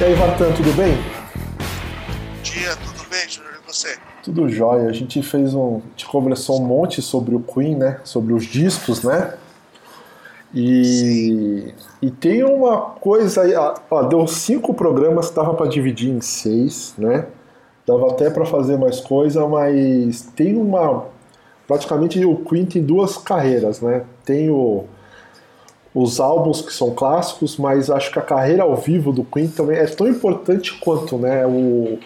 E 0.00 0.02
aí, 0.02 0.14
Vatan, 0.14 0.50
tudo 0.52 0.74
bem? 0.78 0.94
Bom 0.94 2.42
dia, 2.42 2.74
tudo 2.74 3.06
bem, 3.10 3.28
Júnior? 3.28 3.60
E 3.62 3.70
você? 3.70 3.98
Tudo 4.22 4.48
jóia. 4.48 4.88
A 4.88 4.92
gente 4.94 5.22
fez 5.22 5.52
um. 5.52 5.76
A 5.76 5.90
gente 5.90 6.06
conversou 6.06 6.58
um 6.58 6.64
monte 6.64 7.02
sobre 7.02 7.34
o 7.34 7.40
Queen, 7.40 7.76
né? 7.76 8.00
Sobre 8.02 8.32
os 8.32 8.46
discos, 8.46 9.02
né? 9.02 9.34
E, 10.54 11.74
e 12.00 12.10
tem 12.10 12.42
uma 12.42 12.80
coisa 12.80 13.42
aí, 13.42 13.52
ó, 13.54 14.02
deu 14.04 14.26
cinco 14.26 14.72
programas 14.72 15.30
dava 15.32 15.52
para 15.52 15.66
dividir 15.66 16.08
em 16.08 16.22
seis, 16.22 16.94
né? 16.96 17.26
Dava 17.86 18.08
até 18.08 18.30
para 18.30 18.46
fazer 18.46 18.78
mais 18.78 19.00
coisa, 19.00 19.46
mas 19.46 20.22
tem 20.34 20.56
uma. 20.56 21.08
Praticamente 21.68 22.24
o 22.24 22.36
Queen 22.36 22.64
tem 22.64 22.82
duas 22.82 23.18
carreiras, 23.18 23.82
né? 23.82 24.04
Tem 24.24 24.48
o 24.48 24.86
os 25.94 26.20
álbuns 26.20 26.62
que 26.62 26.72
são 26.72 26.94
clássicos, 26.94 27.56
mas 27.56 27.90
acho 27.90 28.12
que 28.12 28.18
a 28.18 28.22
carreira 28.22 28.62
ao 28.62 28.76
vivo 28.76 29.12
do 29.12 29.24
Queen 29.24 29.48
também 29.48 29.76
é 29.78 29.86
tão 29.86 30.06
importante 30.06 30.78
quanto, 30.78 31.18
né? 31.18 31.44
O, 31.46 31.98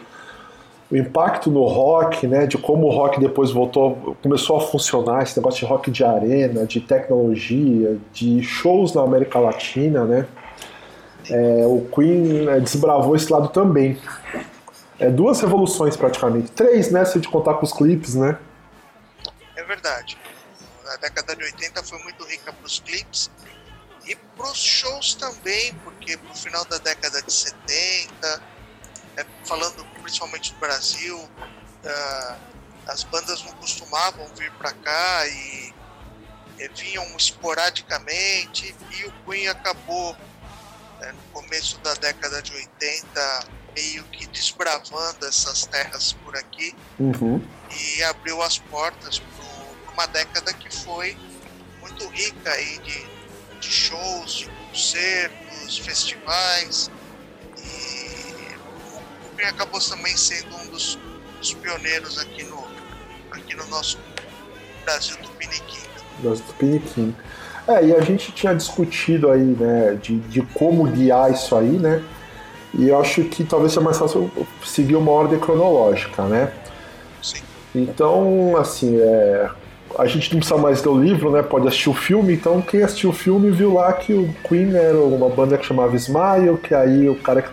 o 0.91 0.97
impacto 0.97 1.51
no 1.51 1.65
rock, 1.65 2.27
né? 2.27 2.47
De 2.47 2.57
como 2.57 2.87
o 2.87 2.91
rock 2.91 3.21
depois 3.21 3.51
voltou, 3.51 4.17
começou 4.23 4.57
a 4.57 4.61
funcionar, 4.61 5.23
esse 5.23 5.37
negócio 5.37 5.61
de 5.61 5.67
rock 5.67 5.91
de 5.91 6.03
arena, 6.03 6.67
de 6.67 6.81
tecnologia, 6.81 7.99
de 8.13 8.43
shows 8.43 8.95
na 8.95 9.03
América 9.03 9.39
Latina, 9.39 10.05
né? 10.05 10.27
É, 11.29 11.67
o 11.67 11.87
Queen 11.95 12.49
é, 12.49 12.61
desbravou 12.61 13.15
esse 13.15 13.31
lado 13.31 13.49
também. 13.49 13.99
É 14.99 15.11
duas 15.11 15.41
revoluções 15.41 15.95
praticamente. 15.95 16.51
Três, 16.53 16.91
né? 16.91 17.05
Se 17.05 17.21
de 17.21 17.29
contar 17.29 17.55
com 17.55 17.65
os 17.67 17.73
clipes, 17.73 18.15
né? 18.15 18.39
É 19.57 19.63
verdade. 19.63 20.17
A 20.87 20.97
década 20.97 21.37
de 21.37 21.45
80 21.45 21.83
foi 21.83 21.99
muito 22.03 22.25
rica 22.25 22.53
para 22.53 22.67
os 22.67 22.79
clipes 22.79 23.31
e 24.07 24.17
para 24.37 24.51
os 24.51 24.59
shows 24.59 25.15
também, 25.15 25.75
porque 25.85 26.17
no 26.17 26.35
final 26.35 26.65
da 26.67 26.79
década 26.79 27.23
de 27.23 27.33
70, 27.33 28.43
é, 29.17 29.27
falando 29.45 29.85
principalmente 30.03 30.53
do 30.53 30.59
Brasil, 30.61 31.19
uh, 31.19 32.37
as 32.87 33.05
bandas 33.05 33.43
não 33.45 33.53
costumavam 33.55 34.27
vir 34.37 34.51
para 34.53 34.73
cá 34.73 35.27
e, 35.27 35.75
e, 36.59 36.69
vinham 36.69 37.05
esporadicamente 37.17 38.75
e 38.91 39.05
o 39.05 39.13
Queen 39.25 39.49
acabou 39.49 40.15
né, 41.01 41.13
no 41.13 41.23
começo 41.33 41.79
da 41.79 41.95
década 41.95 42.43
de 42.43 42.53
80 42.53 43.47
meio 43.75 44.05
que 44.05 44.27
desbravando 44.27 45.27
essas 45.27 45.67
terras 45.67 46.13
por 46.13 46.37
aqui 46.37 46.75
uhum. 46.99 47.43
e 47.71 48.03
abriu 48.05 48.41
as 48.43 48.59
portas 48.59 49.19
para 49.19 49.93
uma 49.93 50.07
década 50.07 50.53
que 50.53 50.71
foi 50.71 51.17
muito 51.81 52.07
rica 52.09 52.53
aí 52.53 52.79
de 52.79 53.14
de 53.65 53.71
shows, 53.71 54.33
de 54.33 54.51
concertos, 54.71 55.79
festivais. 55.79 56.91
E 57.57 58.57
o 59.27 59.37
Queen 59.37 59.49
acabou 59.49 59.81
também 59.81 60.17
sendo 60.17 60.55
um 60.57 60.67
dos, 60.69 60.99
dos, 61.39 61.55
pioneiros 61.55 62.19
aqui 62.19 62.45
no, 62.45 62.65
aqui 63.31 63.57
no 63.57 63.67
nosso 63.69 63.99
Brasil 64.85 65.17
do 65.23 65.29
Piniquim. 65.31 65.79
Brasil 66.19 66.45
do 66.45 66.55
Piniquim. 66.55 67.17
É, 67.67 67.87
e 67.87 67.97
a 67.97 68.01
gente 68.03 68.31
tinha 68.33 68.55
discutido 68.55 69.31
aí, 69.31 69.41
né, 69.41 69.95
de, 69.95 70.19
de 70.19 70.43
como 70.43 70.85
guiar 70.85 71.33
isso 71.33 71.57
aí, 71.57 71.79
né? 71.79 72.05
E 72.75 72.89
eu 72.89 73.01
acho 73.01 73.25
que 73.25 73.45
talvez 73.45 73.73
seja 73.73 73.81
mais 73.81 73.97
fácil 73.97 74.31
seguir 74.65 74.97
uma 74.97 75.11
ordem 75.11 75.39
cronológica, 75.39 76.25
né? 76.25 76.53
Sim. 77.23 77.41
Então, 77.75 78.57
assim, 78.59 78.99
é, 79.01 79.49
a 79.99 80.07
gente 80.07 80.33
não 80.33 80.41
precisa 80.41 80.61
mais 80.61 80.83
ler 80.83 80.91
o 80.91 81.01
livro, 81.01 81.31
né? 81.31 81.43
Pode 81.43 81.69
assistir 81.69 81.89
o 81.89 81.95
filme. 81.95 82.35
Então, 82.35 82.61
quem 82.61 82.83
assistiu 82.83 83.11
o 83.11 83.13
filme 83.13 83.51
viu 83.51 83.75
lá 83.75 83.93
que 83.93 84.13
o 84.13 84.29
Queen 84.49 84.75
era 84.75 84.99
uma 84.99 85.29
banda 85.29 85.57
que 85.57 85.65
chamava 85.65 85.95
Smile, 85.97 86.59
que 86.63 86.75
aí 86.75 87.09
o 87.09 87.15
cara 87.17 87.43
que. 87.43 87.51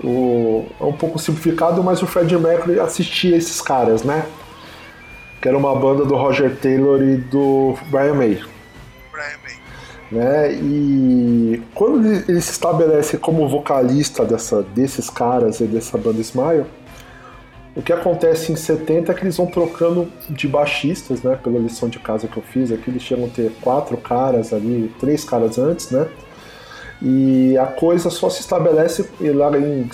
O, 0.00 0.64
é 0.80 0.84
um 0.84 0.92
pouco 0.92 1.18
simplificado, 1.18 1.82
mas 1.82 2.00
o 2.02 2.06
Fred 2.06 2.36
Mercury 2.38 2.78
assistia 2.78 3.36
esses 3.36 3.60
caras, 3.60 4.04
né? 4.04 4.26
Que 5.40 5.48
era 5.48 5.56
uma 5.56 5.74
banda 5.74 6.04
do 6.04 6.14
Roger 6.14 6.54
Taylor 6.56 7.02
e 7.02 7.16
do 7.16 7.74
Brian 7.90 8.14
May. 8.14 8.40
Brian 9.12 9.38
May. 9.42 9.58
Né? 10.10 10.52
E 10.52 11.62
quando 11.74 12.06
ele 12.06 12.40
se 12.40 12.52
estabelece 12.52 13.18
como 13.18 13.48
vocalista 13.48 14.24
dessa, 14.24 14.62
desses 14.62 15.10
caras 15.10 15.60
e 15.60 15.64
dessa 15.64 15.98
banda 15.98 16.20
Smile, 16.20 16.64
o 17.78 17.82
que 17.82 17.92
acontece 17.92 18.50
em 18.50 18.56
70 18.56 19.12
é 19.12 19.14
que 19.14 19.22
eles 19.22 19.36
vão 19.36 19.46
trocando 19.46 20.08
de 20.28 20.48
baixistas, 20.48 21.22
né? 21.22 21.38
Pela 21.40 21.60
lição 21.60 21.88
de 21.88 22.00
casa 22.00 22.26
que 22.26 22.36
eu 22.36 22.42
fiz 22.42 22.72
aqui, 22.72 22.90
eles 22.90 23.02
chegam 23.02 23.26
a 23.26 23.28
ter 23.28 23.52
quatro 23.62 23.96
caras 23.96 24.52
ali, 24.52 24.92
três 24.98 25.22
caras 25.22 25.58
antes, 25.58 25.92
né? 25.92 26.08
E 27.00 27.56
a 27.56 27.66
coisa 27.66 28.10
só 28.10 28.28
se 28.28 28.40
estabelece 28.40 29.08
lá 29.20 29.56
em, 29.56 29.88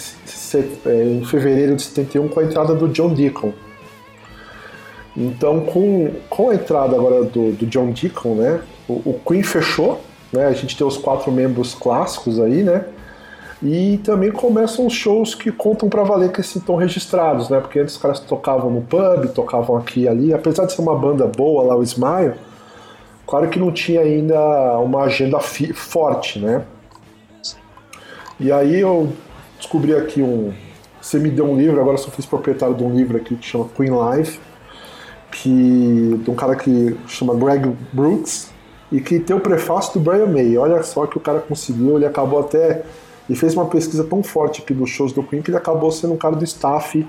é, 0.86 1.04
em 1.04 1.24
fevereiro 1.26 1.76
de 1.76 1.82
71 1.82 2.28
com 2.28 2.40
a 2.40 2.44
entrada 2.44 2.74
do 2.74 2.88
John 2.88 3.12
Deacon. 3.12 3.52
Então, 5.14 5.60
com, 5.60 6.10
com 6.30 6.48
a 6.48 6.54
entrada 6.54 6.96
agora 6.96 7.22
do, 7.24 7.52
do 7.52 7.66
John 7.66 7.90
Deacon, 7.90 8.34
né? 8.36 8.62
O, 8.88 8.94
o 8.94 9.20
Queen 9.26 9.42
fechou, 9.42 10.00
né? 10.32 10.46
A 10.46 10.52
gente 10.54 10.74
tem 10.74 10.86
os 10.86 10.96
quatro 10.96 11.30
membros 11.30 11.74
clássicos 11.74 12.40
aí, 12.40 12.62
né? 12.62 12.86
E 13.64 13.96
também 14.04 14.30
começam 14.30 14.86
os 14.86 14.92
shows 14.92 15.34
que 15.34 15.50
contam 15.50 15.88
para 15.88 16.02
valer 16.02 16.30
que 16.30 16.42
estão 16.42 16.76
registrados, 16.76 17.48
né? 17.48 17.58
Porque 17.60 17.78
antes 17.78 17.94
os 17.94 18.00
caras 18.00 18.20
tocavam 18.20 18.70
no 18.70 18.82
pub, 18.82 19.26
tocavam 19.34 19.78
aqui 19.78 20.02
e 20.02 20.08
ali. 20.08 20.34
Apesar 20.34 20.66
de 20.66 20.74
ser 20.74 20.82
uma 20.82 20.94
banda 20.94 21.26
boa 21.26 21.62
lá, 21.64 21.74
o 21.74 21.82
Smile, 21.82 22.34
claro 23.26 23.48
que 23.48 23.58
não 23.58 23.72
tinha 23.72 24.02
ainda 24.02 24.38
uma 24.80 25.04
agenda 25.04 25.40
forte, 25.40 26.38
né? 26.38 26.62
E 28.38 28.52
aí 28.52 28.80
eu 28.80 29.10
descobri 29.56 29.94
aqui 29.94 30.20
um. 30.20 30.52
Você 31.00 31.18
me 31.18 31.30
deu 31.30 31.46
um 31.46 31.56
livro, 31.56 31.80
agora 31.80 31.96
sou 31.96 32.10
fiz 32.10 32.26
proprietário 32.26 32.74
de 32.74 32.84
um 32.84 32.94
livro 32.94 33.16
aqui 33.16 33.34
que 33.34 33.46
chama 33.46 33.66
Queen 33.74 33.92
Life, 33.92 34.40
que, 35.30 36.20
de 36.22 36.30
um 36.30 36.34
cara 36.34 36.54
que 36.54 36.98
chama 37.06 37.34
Greg 37.34 37.74
Brooks, 37.94 38.50
e 38.92 39.00
que 39.00 39.18
tem 39.18 39.34
o 39.34 39.40
prefácio 39.40 39.94
do 39.94 40.00
Brian 40.00 40.26
May. 40.26 40.58
Olha 40.58 40.82
só 40.82 41.06
que 41.06 41.16
o 41.16 41.20
cara 41.20 41.40
conseguiu, 41.40 41.96
ele 41.96 42.04
acabou 42.04 42.40
até 42.40 42.82
e 43.28 43.34
fez 43.34 43.54
uma 43.54 43.66
pesquisa 43.66 44.04
tão 44.04 44.22
forte 44.22 44.62
aqui 44.62 44.74
dos 44.74 44.90
shows 44.90 45.12
do 45.12 45.22
Queen 45.22 45.42
que 45.42 45.50
ele 45.50 45.56
acabou 45.56 45.90
sendo 45.90 46.12
um 46.14 46.16
cara 46.16 46.36
do 46.36 46.44
staff 46.44 47.06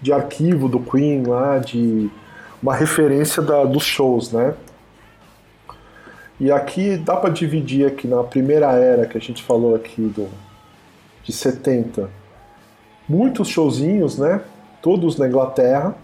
de 0.00 0.12
arquivo 0.12 0.68
do 0.68 0.80
Queen 0.80 1.24
lá, 1.24 1.58
de 1.58 2.10
uma 2.62 2.74
referência 2.74 3.42
da, 3.42 3.64
dos 3.64 3.82
shows, 3.82 4.32
né? 4.32 4.54
E 6.40 6.52
aqui 6.52 6.96
dá 6.96 7.16
para 7.16 7.30
dividir 7.30 7.86
aqui 7.86 8.06
na 8.06 8.22
primeira 8.22 8.70
era 8.72 9.06
que 9.06 9.18
a 9.18 9.20
gente 9.20 9.42
falou 9.42 9.74
aqui 9.74 10.02
do 10.02 10.28
de 11.24 11.32
70, 11.32 12.08
muitos 13.06 13.48
showzinhos, 13.48 14.16
né? 14.16 14.40
Todos 14.80 15.18
na 15.18 15.26
Inglaterra. 15.26 15.94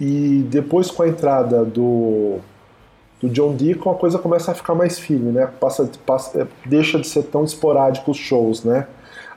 E 0.00 0.46
depois 0.48 0.90
com 0.90 1.02
a 1.02 1.08
entrada 1.08 1.64
do 1.64 2.38
do 3.20 3.28
John 3.28 3.54
Deacon, 3.54 3.90
a 3.90 3.94
coisa 3.94 4.18
começa 4.18 4.52
a 4.52 4.54
ficar 4.54 4.74
mais 4.74 4.98
firme, 4.98 5.32
né? 5.32 5.46
Passa, 5.58 5.90
passa, 6.04 6.42
é, 6.42 6.46
deixa 6.66 6.98
de 6.98 7.06
ser 7.06 7.24
tão 7.24 7.44
esporádico 7.44 8.10
os 8.10 8.16
shows, 8.16 8.62
né? 8.62 8.86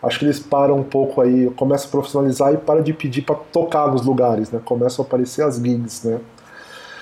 Acho 0.01 0.19
que 0.19 0.25
eles 0.25 0.40
param 0.40 0.78
um 0.78 0.84
pouco 0.84 1.22
aí, 1.22 1.50
começam 1.51 1.88
a 1.88 1.91
profissionalizar 1.91 2.53
e 2.53 2.57
para 2.57 2.81
de 2.81 2.94
pedir 2.94 3.22
para 3.22 3.35
tocar 3.35 3.88
nos 3.88 4.06
lugares, 4.06 4.51
né? 4.51 4.62
Começam 4.63 5.03
a 5.03 5.07
aparecer 5.07 5.44
as 5.44 5.56
gigs, 5.57 6.07
né? 6.07 6.19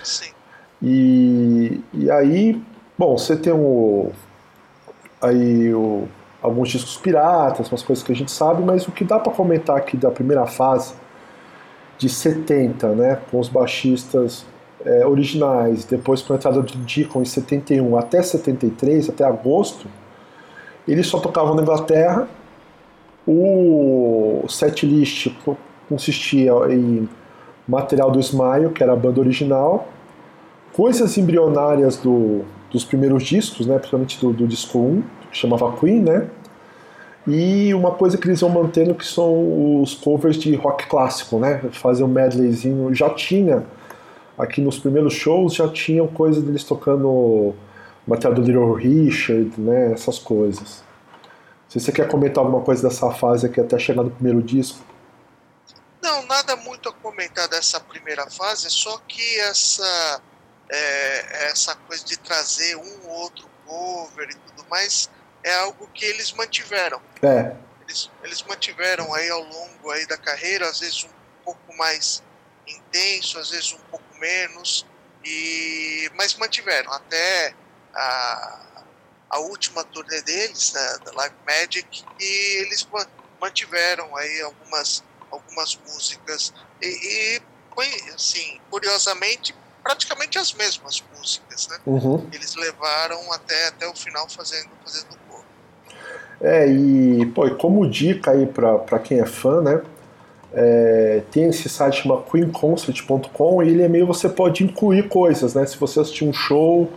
Sim. 0.04 0.32
E, 0.82 1.82
e 1.94 2.12
aí, 2.12 2.62
bom, 2.98 3.18
você 3.18 3.36
tem 3.36 3.54
o, 3.54 4.12
aí 5.22 5.74
o, 5.74 6.08
alguns 6.42 6.70
discos 6.70 6.98
piratas, 6.98 7.70
umas 7.72 7.82
coisas 7.82 8.04
que 8.04 8.12
a 8.12 8.16
gente 8.16 8.32
sabe, 8.32 8.64
mas 8.64 8.88
o 8.88 8.92
que 8.92 9.04
dá 9.04 9.20
para 9.20 9.32
comentar 9.34 9.78
aqui 9.78 9.98
da 9.98 10.12
primeira 10.12 10.46
fase 10.46 10.94
de 11.98 12.08
70, 12.08 12.90
né, 12.90 13.20
com 13.32 13.40
os 13.40 13.50
baixistas 13.50 14.46
é, 14.85 15.06
originais, 15.06 15.85
depois 15.85 16.21
com 16.21 16.33
a 16.33 16.35
entrada 16.35 16.62
do 16.62 16.77
Deacon 16.77 17.21
em 17.21 17.25
71 17.25 17.97
até 17.97 18.21
73, 18.21 19.09
até 19.09 19.24
agosto, 19.24 19.88
eles 20.88 21.07
só 21.07 21.19
tocavam 21.19 21.56
na 21.56 21.62
Inglaterra. 21.62 22.27
O 23.27 24.45
setlist 24.47 25.27
consistia 25.89 26.53
em 26.69 27.09
material 27.68 28.09
do 28.09 28.19
Smile, 28.19 28.69
que 28.74 28.81
era 28.81 28.94
a 28.94 28.95
banda 28.95 29.19
original, 29.19 29.89
coisas 30.71 31.18
embrionárias 31.18 31.97
do, 31.97 32.45
dos 32.71 32.85
primeiros 32.85 33.24
discos, 33.24 33.68
né, 33.68 33.75
principalmente 33.75 34.19
do, 34.19 34.31
do 34.31 34.47
disco 34.47 34.79
1, 34.79 35.03
que 35.31 35.38
chamava 35.38 35.74
Queen, 35.74 36.01
né, 36.01 36.27
e 37.27 37.74
uma 37.74 37.91
coisa 37.91 38.18
que 38.18 38.25
eles 38.25 38.39
vão 38.39 38.50
mantendo 38.50 38.95
que 38.95 39.06
são 39.06 39.81
os 39.81 39.94
covers 39.94 40.38
de 40.38 40.56
rock 40.56 40.88
clássico, 40.88 41.38
né, 41.38 41.62
fazer 41.74 42.06
um 42.06 42.07
medleyzinho, 42.07 42.94
já 42.94 43.09
tinha 43.09 43.65
aqui 44.38 44.62
nos 44.62 44.78
primeiros 44.78 45.13
shows 45.13 45.56
já 45.56 45.68
tinham 45.69 46.07
coisa 46.07 46.42
deles 46.42 46.63
tocando 46.63 47.56
material 48.06 48.36
do 48.36 48.42
Little 48.42 48.74
Richard, 48.74 49.60
né, 49.60 49.92
essas 49.92 50.19
coisas. 50.19 50.84
Se 51.68 51.80
você 51.80 51.92
quer 51.92 52.07
comentar 52.07 52.44
alguma 52.44 52.63
coisa 52.63 52.88
dessa 52.88 53.12
fase 53.12 53.45
aqui 53.45 53.60
até 53.60 53.78
chegar 53.78 54.04
no 54.04 54.12
primeiro 54.12 54.42
disco. 54.42 54.80
Não, 56.01 56.25
nada 56.25 56.56
muito 56.56 56.88
a 56.88 56.94
comentar 56.94 57.50
dessa 57.50 57.80
primeira 57.80 58.30
fase, 58.30 58.69
só 58.69 58.98
que 59.07 59.39
essa 59.39 60.22
é, 60.69 61.48
essa 61.50 61.75
coisa 61.75 62.06
de 62.06 62.18
trazer 62.18 62.75
um 62.75 63.07
ou 63.07 63.16
outro 63.22 63.48
cover 63.66 64.30
e 64.30 64.36
tudo 64.36 64.69
mais 64.69 65.10
é 65.44 65.54
algo 65.56 65.88
que 65.94 66.06
eles 66.06 66.31
mantiveram. 66.34 67.01
É. 67.22 67.56
Eles, 67.81 68.12
eles 68.24 68.44
mantiveram 68.44 69.13
aí 69.13 69.30
ao 69.30 69.44
longo 69.44 69.92
aí 69.92 70.06
da 70.07 70.18
carreira, 70.18 70.68
às 70.68 70.80
vezes 70.80 71.06
um 71.06 71.44
pouco 71.44 71.75
mais 71.78 72.22
intenso, 72.68 73.40
às 73.40 73.50
vezes 73.50 73.74
um 73.74 73.80
pouco 73.90 74.06
menos, 74.19 74.86
e 75.24 76.10
mas 76.16 76.36
mantiveram 76.36 76.92
até 76.92 77.54
a, 77.94 78.84
a 79.30 79.40
última 79.40 79.84
turnê 79.84 80.22
deles, 80.22 80.74
né, 80.74 80.98
da 81.06 81.12
Live 81.14 81.36
Magic, 81.46 82.04
e 82.19 82.62
eles 82.62 82.88
mantiveram 83.40 84.16
aí 84.16 84.42
algumas, 84.42 85.04
algumas 85.31 85.75
músicas 85.88 86.54
e, 86.81 86.88
e 86.88 87.42
assim, 88.16 88.60
curiosamente, 88.70 89.56
praticamente 89.84 90.38
as 90.40 90.54
mesmas 90.54 91.04
músicas, 91.16 91.68
né? 91.68 91.78
Uhum. 91.86 92.28
Eles 92.34 92.56
levaram 92.56 93.31
até, 93.31 93.68
até 93.68 93.88
o 93.88 93.96
final 93.96 94.28
fazendo, 94.30 94.70
fazendo 94.84 95.18
cor. 95.30 95.46
É, 96.42 96.68
e, 96.68 97.25
pô, 97.28 97.50
como 97.56 97.90
dica 97.90 98.31
aí 98.31 98.46
para 98.48 99.00
quem 99.00 99.20
é 99.20 99.25
fã, 99.25 99.62
né? 99.62 99.81
É, 100.54 101.22
tem 101.32 101.50
esse 101.50 101.68
site 101.68 102.04
chamado 102.04 102.24
queenconcert.com 102.32 103.62
e 103.64 103.70
ele 103.70 103.84
é 103.84 103.88
meio 103.88 104.08
você 104.08 104.30
pode 104.30 104.64
incluir 104.64 105.10
coisas, 105.10 105.54
né? 105.54 105.66
Se 105.66 105.78
você 105.78 106.00
assistir 106.00 106.26
um 106.26 106.34
show 106.34 106.90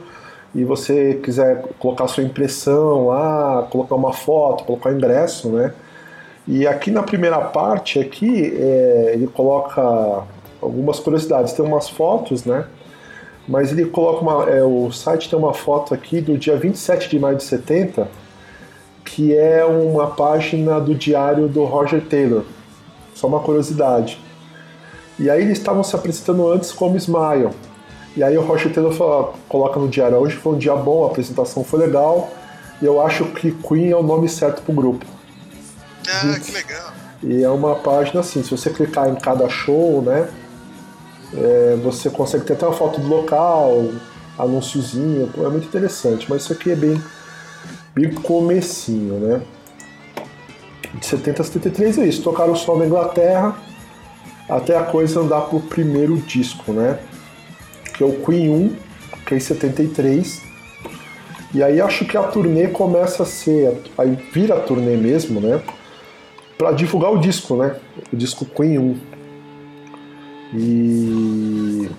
e 0.54 0.64
você 0.64 1.14
quiser 1.22 1.64
colocar 1.78 2.08
sua 2.08 2.22
impressão 2.22 3.08
lá, 3.08 3.66
colocar 3.70 3.94
uma 3.94 4.12
foto, 4.12 4.64
colocar 4.64 4.92
ingresso, 4.92 5.48
né? 5.48 5.74
E 6.46 6.66
aqui 6.66 6.90
na 6.90 7.02
primeira 7.02 7.40
parte 7.40 7.98
aqui 7.98 8.52
é, 8.56 9.12
ele 9.14 9.26
coloca 9.26 10.24
algumas 10.60 10.98
curiosidades, 10.98 11.52
tem 11.52 11.64
umas 11.64 11.88
fotos, 11.88 12.44
né? 12.44 12.64
Mas 13.48 13.72
ele 13.72 13.86
coloca 13.86 14.20
uma, 14.22 14.48
é, 14.48 14.62
o 14.62 14.90
site 14.92 15.28
tem 15.28 15.38
uma 15.38 15.54
foto 15.54 15.92
aqui 15.92 16.20
do 16.20 16.38
dia 16.38 16.56
27 16.56 17.08
de 17.08 17.18
maio 17.18 17.36
de 17.36 17.42
70, 17.42 18.08
que 19.04 19.34
é 19.36 19.64
uma 19.64 20.08
página 20.08 20.80
do 20.80 20.94
diário 20.94 21.48
do 21.48 21.64
Roger 21.64 22.00
Taylor. 22.02 22.44
Só 23.14 23.26
uma 23.26 23.40
curiosidade. 23.40 24.20
E 25.18 25.28
aí 25.28 25.42
eles 25.42 25.58
estavam 25.58 25.84
se 25.84 25.94
apresentando 25.94 26.50
antes 26.50 26.72
como 26.72 26.96
Smile. 26.96 27.50
E 28.16 28.22
aí 28.22 28.36
o 28.36 28.42
Roger 28.42 28.72
Taylor 28.72 28.92
fala, 28.92 29.34
coloca 29.48 29.78
no 29.78 29.88
diário, 29.88 30.16
hoje 30.16 30.36
foi 30.36 30.54
um 30.54 30.58
dia 30.58 30.74
bom, 30.74 31.04
a 31.04 31.08
apresentação 31.08 31.62
foi 31.62 31.78
legal, 31.78 32.30
e 32.82 32.84
eu 32.84 33.00
acho 33.00 33.24
que 33.26 33.52
Queen 33.52 33.90
é 33.90 33.96
o 33.96 34.02
nome 34.02 34.28
certo 34.28 34.62
pro 34.62 34.72
grupo. 34.72 35.06
Ah, 36.08 36.40
que 36.40 36.50
legal. 36.50 36.92
E 37.22 37.42
é 37.42 37.48
uma 37.48 37.76
página 37.76 38.20
assim, 38.20 38.42
se 38.42 38.50
você 38.50 38.70
clicar 38.70 39.08
em 39.08 39.14
cada 39.14 39.48
show, 39.48 40.02
né, 40.02 40.28
é, 41.34 41.78
você 41.82 42.10
consegue 42.10 42.44
ter 42.44 42.54
até 42.54 42.66
uma 42.66 42.74
foto 42.74 43.00
do 43.00 43.06
local, 43.06 43.90
anúnciozinho, 44.36 45.30
é 45.36 45.48
muito 45.48 45.66
interessante, 45.66 46.26
mas 46.28 46.42
isso 46.42 46.52
aqui 46.52 46.72
é 46.72 46.76
bem, 46.76 47.00
bem 47.94 48.12
comecinho, 48.12 49.20
né. 49.20 49.42
De 50.94 51.06
70 51.06 51.42
a 51.42 51.44
73 51.44 51.98
é 51.98 52.06
isso, 52.06 52.22
tocaram 52.22 52.52
o 52.52 52.78
na 52.78 52.86
Inglaterra 52.86 53.56
até 54.48 54.76
a 54.76 54.82
coisa 54.82 55.20
andar 55.20 55.42
pro 55.42 55.60
primeiro 55.60 56.16
disco, 56.16 56.72
né 56.72 56.98
que 58.00 58.04
é 58.04 58.06
o 58.06 58.14
Queen 58.24 58.48
1, 58.48 58.76
que 59.26 59.34
é 59.34 59.36
em 59.36 59.40
73. 59.40 60.40
E 61.52 61.62
aí 61.62 61.82
acho 61.82 62.06
que 62.06 62.16
a 62.16 62.22
turnê 62.22 62.68
começa 62.68 63.24
a 63.24 63.26
ser, 63.26 63.78
aí 63.98 64.16
vira 64.32 64.54
a 64.56 64.60
turnê 64.60 64.96
mesmo, 64.96 65.38
né? 65.38 65.60
Para 66.56 66.72
divulgar 66.72 67.12
o 67.12 67.18
disco, 67.18 67.56
né? 67.56 67.76
O 68.10 68.16
disco 68.16 68.46
Queen 68.46 68.78
1. 68.78 68.96
E 70.54 71.90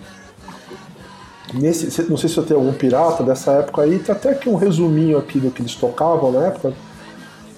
nesse, 1.53 2.01
não 2.09 2.17
sei 2.17 2.29
se 2.29 2.37
eu 2.37 2.45
tenho 2.47 2.59
algum 2.59 2.73
pirata 2.73 3.21
dessa 3.21 3.51
época 3.51 3.83
aí, 3.83 3.99
tem 3.99 4.15
até 4.15 4.31
aqui 4.31 4.49
um 4.49 4.55
resuminho 4.55 5.19
aqui 5.19 5.39
do 5.39 5.51
que 5.51 5.61
eles 5.61 5.75
tocavam 5.75 6.31
na 6.31 6.47
época. 6.47 6.73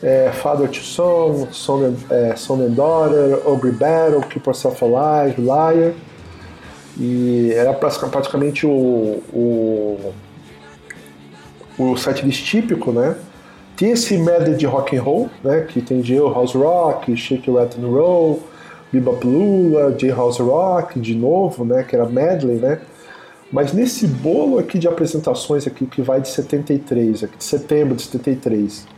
É, 0.03 0.31
Father 0.33 0.69
to 0.69 0.79
Son, 0.79 1.47
Son 1.51 1.85
and, 1.85 1.95
é, 2.09 2.35
Son 2.35 2.55
and 2.55 2.71
Daughter, 2.71 3.39
Ogre 3.47 3.71
Battle, 3.71 4.21
Keep 4.21 4.45
Yourself 4.45 4.83
Alive, 4.83 5.41
Liar. 5.41 5.93
E 6.97 7.53
era 7.53 7.73
praticamente 7.73 8.67
o, 8.67 9.23
o, 9.33 10.13
o 11.79 11.95
setlist 11.95 12.45
típico, 12.45 12.91
né? 12.91 13.15
Tem 13.77 13.91
esse 13.91 14.17
medley 14.17 14.55
de 14.55 14.65
rock 14.65 14.95
and 14.95 15.01
roll, 15.01 15.29
né? 15.41 15.61
Que 15.61 15.81
tem 15.81 16.03
House 16.19 16.53
Rock, 16.53 17.15
Shake 17.15 17.49
Rat 17.49 17.77
and 17.77 17.87
Roll, 17.87 18.41
Bebop 18.91 19.25
Lula, 19.25 19.95
House 20.15 20.39
Rock, 20.39 20.99
de 20.99 21.15
novo, 21.15 21.63
né? 21.63 21.83
Que 21.83 21.95
era 21.95 22.05
medley, 22.05 22.57
né? 22.57 22.79
Mas 23.51 23.71
nesse 23.71 24.05
bolo 24.05 24.59
aqui 24.59 24.77
de 24.77 24.87
apresentações 24.87 25.65
aqui 25.65 25.85
que 25.85 26.01
vai 26.01 26.19
de 26.19 26.27
73, 26.27 27.23
aqui 27.23 27.37
de 27.37 27.43
setembro 27.43 27.95
de 27.95 28.01
73 28.03 28.92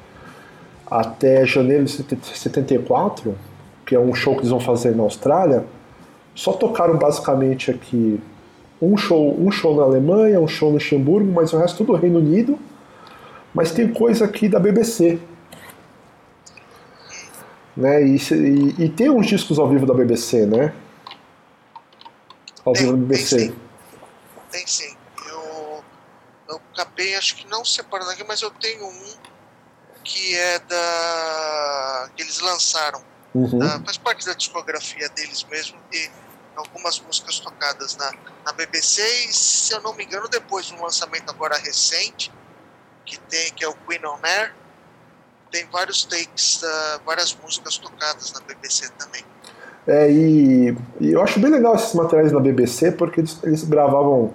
até 1.00 1.46
janeiro 1.46 1.84
de 1.84 1.92
74, 1.92 3.36
que 3.86 3.96
é 3.96 4.00
um 4.00 4.14
show 4.14 4.34
que 4.34 4.42
eles 4.42 4.50
vão 4.50 4.60
fazer 4.60 4.96
na 4.96 5.04
Austrália, 5.04 5.66
só 6.34 6.54
tocaram 6.54 6.98
basicamente 6.98 7.72
aqui 7.72 8.20
um 8.82 8.98
show, 8.98 9.40
um 9.40 9.52
show 9.52 9.76
na 9.76 9.84
Alemanha, 9.84 10.40
um 10.40 10.48
show 10.48 10.70
no 10.70 10.76
Luxemburgo, 10.76 11.32
mas 11.32 11.54
o 11.54 11.58
resto 11.58 11.78
tudo 11.78 11.98
Reino 11.98 12.20
Unido. 12.20 12.60
Mas 13.54 13.72
tem 13.72 13.92
coisa 13.94 14.26
aqui 14.26 14.50
da 14.50 14.60
BBC. 14.60 15.18
Né? 17.76 18.04
E, 18.06 18.18
e, 18.18 18.86
e 18.86 18.90
tem 18.90 19.10
uns 19.10 19.28
discos 19.28 19.58
ao 19.58 19.70
vivo 19.70 19.86
da 19.86 19.94
BBC, 19.94 20.46
né? 20.46 20.74
Ao 22.66 22.74
tem, 22.74 22.84
vivo 22.84 22.98
da 22.98 23.04
BBC. 23.04 23.38
Tem 23.38 23.48
sim. 23.48 23.56
Tem 24.52 24.68
sim. 24.68 24.96
Eu, 25.30 25.84
eu 26.50 26.62
acabei, 26.74 27.16
acho 27.16 27.38
que 27.38 27.48
não 27.48 27.64
separando 27.64 28.12
aqui, 28.12 28.26
mas 28.28 28.42
eu 28.42 28.52
tenho 28.52 28.86
um 28.86 29.35
que 30.06 30.36
é 30.38 30.60
da. 30.60 32.10
que 32.16 32.22
eles 32.22 32.40
lançaram. 32.40 33.02
Uhum. 33.34 33.58
Da, 33.60 33.82
faz 33.82 33.98
parte 33.98 34.26
da 34.26 34.34
discografia 34.34 35.10
deles 35.10 35.44
mesmo. 35.50 35.78
E 35.92 36.10
algumas 36.56 37.02
músicas 37.02 37.40
tocadas 37.40 37.98
na, 37.98 38.14
na 38.46 38.54
BBC 38.54 39.02
e, 39.02 39.34
se 39.34 39.74
eu 39.74 39.82
não 39.82 39.94
me 39.94 40.06
engano, 40.06 40.30
depois 40.30 40.68
de 40.68 40.74
um 40.76 40.82
lançamento 40.82 41.30
agora 41.30 41.58
recente, 41.58 42.32
que 43.04 43.20
tem 43.20 43.52
que 43.54 43.66
é 43.66 43.68
o 43.68 43.74
Queen 43.74 44.06
on 44.06 44.20
Air, 44.24 44.54
tem 45.52 45.66
vários 45.72 46.06
takes, 46.06 46.62
uh, 46.64 47.02
várias 47.06 47.36
músicas 47.44 47.78
tocadas 47.78 48.32
na 48.32 48.40
BBC 48.42 48.90
também. 48.98 49.24
É, 49.88 50.10
e, 50.10 50.78
e, 51.00 51.12
eu 51.12 51.22
acho 51.22 51.40
bem 51.40 51.52
legal 51.52 51.76
esses 51.76 51.94
materiais 51.94 52.32
na 52.32 52.40
BBC, 52.40 52.92
porque 52.92 53.20
eles, 53.20 53.38
eles 53.44 53.64
gravavam. 53.64 54.34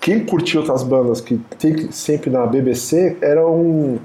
Quem 0.00 0.24
curtiu 0.24 0.60
outras 0.60 0.84
bandas 0.84 1.20
que 1.20 1.36
tem 1.58 1.90
sempre 1.90 2.30
na 2.30 2.46
BBC 2.46 3.18
era 3.20 3.46
um 3.46 3.98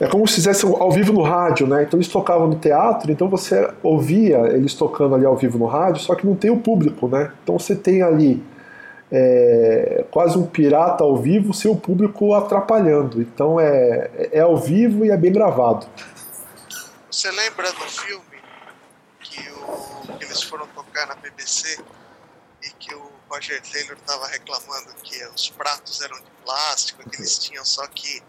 é 0.00 0.06
como 0.08 0.26
se 0.26 0.36
fizesse 0.36 0.66
ao 0.66 0.90
vivo 0.90 1.12
no 1.12 1.22
rádio, 1.22 1.66
né? 1.66 1.84
Então 1.84 1.98
eles 1.98 2.08
tocavam 2.08 2.48
no 2.48 2.56
teatro, 2.56 3.12
então 3.12 3.28
você 3.28 3.70
ouvia 3.82 4.38
eles 4.52 4.74
tocando 4.74 5.14
ali 5.14 5.24
ao 5.24 5.36
vivo 5.36 5.58
no 5.58 5.66
rádio, 5.66 6.02
só 6.02 6.14
que 6.14 6.26
não 6.26 6.34
tem 6.34 6.50
o 6.50 6.58
público, 6.58 7.06
né? 7.06 7.32
Então 7.42 7.58
você 7.58 7.76
tem 7.76 8.02
ali 8.02 8.42
é, 9.10 10.04
quase 10.10 10.36
um 10.36 10.44
pirata 10.44 11.04
ao 11.04 11.16
vivo, 11.16 11.54
seu 11.54 11.76
público 11.76 12.34
atrapalhando. 12.34 13.22
Então 13.22 13.60
é, 13.60 14.28
é 14.32 14.40
ao 14.40 14.56
vivo 14.56 15.04
e 15.04 15.10
é 15.10 15.16
bem 15.16 15.32
gravado. 15.32 15.86
Você 17.10 17.30
lembra 17.30 17.70
do 17.70 17.84
filme 17.84 18.24
que, 19.20 19.40
o, 19.50 20.18
que 20.18 20.24
eles 20.24 20.42
foram 20.42 20.66
tocar 20.68 21.06
na 21.06 21.14
BBC 21.14 21.78
e 22.64 22.70
que 22.70 22.92
o 22.92 23.02
Roger 23.30 23.62
Taylor 23.62 23.96
estava 23.96 24.26
reclamando 24.26 24.92
que 25.02 25.24
os 25.26 25.48
pratos 25.50 26.00
eram 26.02 26.16
de 26.16 26.30
plástico, 26.44 27.08
que 27.08 27.16
eles 27.16 27.38
tinham 27.38 27.64
só 27.64 27.86
que 27.86 28.20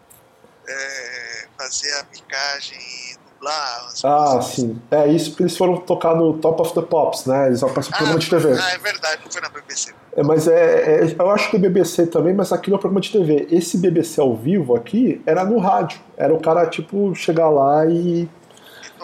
é, 0.67 1.47
fazer 1.57 1.93
a 1.99 2.03
picagem 2.05 2.77
e 2.77 3.17
dublar. 3.35 3.89
ah, 4.03 4.41
sim. 4.41 4.81
É 4.89 5.07
isso 5.07 5.31
porque 5.31 5.43
eles 5.43 5.57
foram 5.57 5.77
tocar 5.77 6.15
no 6.15 6.37
Top 6.37 6.61
of 6.61 6.73
the 6.73 6.81
Pops, 6.81 7.25
né? 7.25 7.47
Eles 7.47 7.61
aparecem 7.61 7.91
no 7.91 7.95
ah, 7.95 7.97
programa 7.97 8.19
de 8.19 8.29
TV. 8.29 8.53
Ah, 8.59 8.71
é 8.71 8.77
verdade, 8.77 9.21
não 9.23 9.31
foi 9.31 9.41
na 9.41 9.49
BBC. 9.49 9.93
É, 10.15 10.23
mas 10.23 10.47
é, 10.47 11.03
é, 11.03 11.15
eu 11.17 11.29
acho 11.29 11.49
que 11.49 11.57
é 11.57 11.59
BBC 11.59 12.07
também, 12.07 12.33
mas 12.33 12.51
aqui 12.51 12.69
no 12.69 12.79
programa 12.79 13.01
de 13.01 13.11
TV. 13.11 13.47
Esse 13.51 13.77
BBC 13.77 14.19
ao 14.19 14.35
vivo 14.35 14.75
aqui 14.75 15.21
era 15.25 15.43
no 15.43 15.57
rádio. 15.59 15.99
Era 16.17 16.33
o 16.33 16.39
cara, 16.39 16.65
tipo, 16.67 17.13
chegar 17.15 17.49
lá 17.49 17.85
e. 17.85 18.29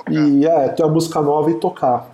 E, 0.10 0.16
e 0.16 0.48
é, 0.48 0.70
ter 0.70 0.84
uma 0.84 0.94
música 0.94 1.22
nova 1.22 1.52
e 1.52 1.56
tocar. 1.56 2.10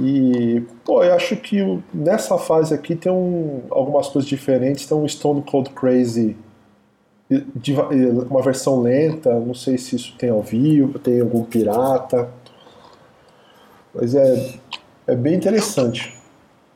E, 0.00 0.62
pô, 0.84 1.02
eu 1.02 1.14
acho 1.14 1.36
que 1.36 1.82
nessa 1.92 2.38
fase 2.38 2.74
aqui 2.74 2.94
tem 2.94 3.10
um, 3.10 3.62
algumas 3.70 4.08
coisas 4.08 4.28
diferentes. 4.28 4.86
Tem 4.86 4.96
um 4.96 5.06
Stone 5.06 5.42
Cold 5.42 5.70
Crazy 5.70 6.36
uma 8.30 8.42
versão 8.42 8.80
lenta, 8.80 9.38
não 9.38 9.54
sei 9.54 9.76
se 9.76 9.96
isso 9.96 10.16
tem 10.16 10.30
ao 10.30 10.42
vivo, 10.42 10.98
tem 10.98 11.20
algum 11.20 11.44
pirata. 11.44 12.32
Mas 13.94 14.14
é, 14.14 14.54
é 15.06 15.14
bem 15.14 15.34
interessante. 15.34 16.16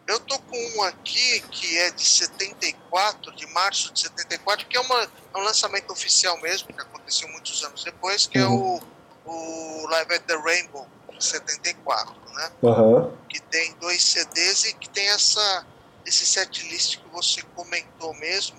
Eu 0.07 0.21
tô, 0.21 0.39
com 0.39 0.57
um 0.77 0.83
aqui 0.83 1.41
que 1.51 1.79
é 1.79 1.91
de 1.91 2.05
74, 2.05 3.35
de 3.35 3.47
março 3.49 3.93
de 3.93 4.01
74, 4.01 4.67
que 4.67 4.77
é, 4.77 4.81
uma, 4.81 5.03
é 5.03 5.39
um 5.39 5.41
lançamento 5.41 5.91
oficial 5.91 6.39
mesmo, 6.43 6.69
que 6.69 6.83
aconteceu 6.83 7.29
muitos 7.29 7.65
anos 7.65 7.83
depois, 7.83 8.27
que 8.27 8.37
é 8.37 8.47
uhum. 8.47 8.81
é 9.27 9.31
o, 9.31 9.33
o 9.33 9.87
Live 9.89 10.15
at 10.15 10.23
the 10.25 10.37
Rainbow, 10.37 10.87
de 11.17 11.25
74, 11.25 12.15
né? 12.35 12.51
Uhum. 12.63 13.13
Que 13.29 13.41
tem 13.41 13.75
dois 13.81 14.03
CDs 14.03 14.65
e 14.65 14.75
que 14.75 14.89
tem 14.91 15.09
essa, 15.09 15.65
esse 16.05 16.27
setlist 16.27 16.99
que 16.99 17.09
você 17.11 17.41
comentou 17.55 18.13
mesmo, 18.15 18.59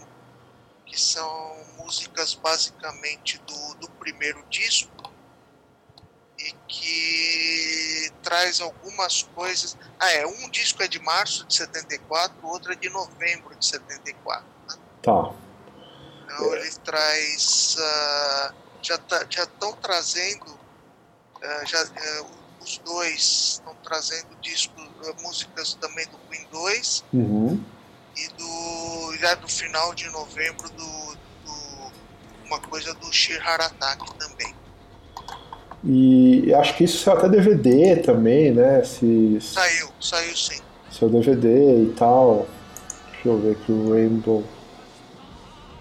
que 0.94 1.02
são 1.02 1.58
músicas 1.80 2.36
basicamente 2.36 3.40
do, 3.40 3.76
do 3.80 3.90
primeiro 3.94 4.46
disco 4.48 5.12
e 6.38 6.52
que 6.68 8.12
traz 8.22 8.62
algumas 8.62 9.24
coisas. 9.24 9.76
Ah, 10.00 10.12
é, 10.12 10.28
um 10.28 10.50
disco 10.52 10.84
é 10.84 10.88
de 10.88 11.00
março 11.00 11.48
de 11.48 11.56
74, 11.56 12.38
o 12.44 12.48
outro 12.48 12.74
é 12.74 12.76
de 12.76 12.90
novembro 12.90 13.56
de 13.56 13.66
74. 13.66 14.46
Né? 14.70 14.76
Tá. 15.02 15.34
Então 16.26 16.56
ele 16.56 16.72
traz. 16.84 17.76
Uh, 17.76 18.54
já 18.84 18.98
tá, 19.00 19.26
já 19.28 19.44
estão 19.44 19.74
trazendo. 19.74 20.46
Uh, 20.46 21.66
já, 21.66 21.84
uh, 21.84 22.44
os 22.62 22.78
dois 22.78 23.20
estão 23.54 23.76
trazendo 23.84 24.36
discos, 24.42 24.84
músicas 25.22 25.74
também 25.74 26.08
do 26.08 26.18
Queen 26.30 26.48
2 26.50 27.04
uhum. 27.12 27.63
E 28.16 28.28
do 28.38 29.18
já 29.20 29.36
do 29.36 29.48
final 29.48 29.94
de 29.94 30.10
novembro 30.10 30.70
do, 30.70 31.18
do 31.46 31.92
uma 32.46 32.60
coisa 32.60 32.94
do 32.94 33.12
Sheer 33.12 33.42
Attack 33.46 34.14
também. 34.16 34.54
E 35.84 36.54
acho 36.54 36.78
que 36.78 36.86
isso 36.86 37.04
saiu 37.04 37.18
até 37.18 37.30
DVD 37.30 37.98
também, 37.98 38.52
né? 38.52 38.84
Se, 38.84 39.38
saiu, 39.42 39.90
saiu 40.00 40.36
sim. 40.36 40.62
Seu 40.90 41.10
DVD 41.10 41.84
e 41.84 41.94
tal. 41.98 42.48
Deixa 43.12 43.28
eu 43.28 43.40
ver 43.40 43.52
aqui 43.52 43.72
o 43.72 43.92
Rainbow. 43.92 44.44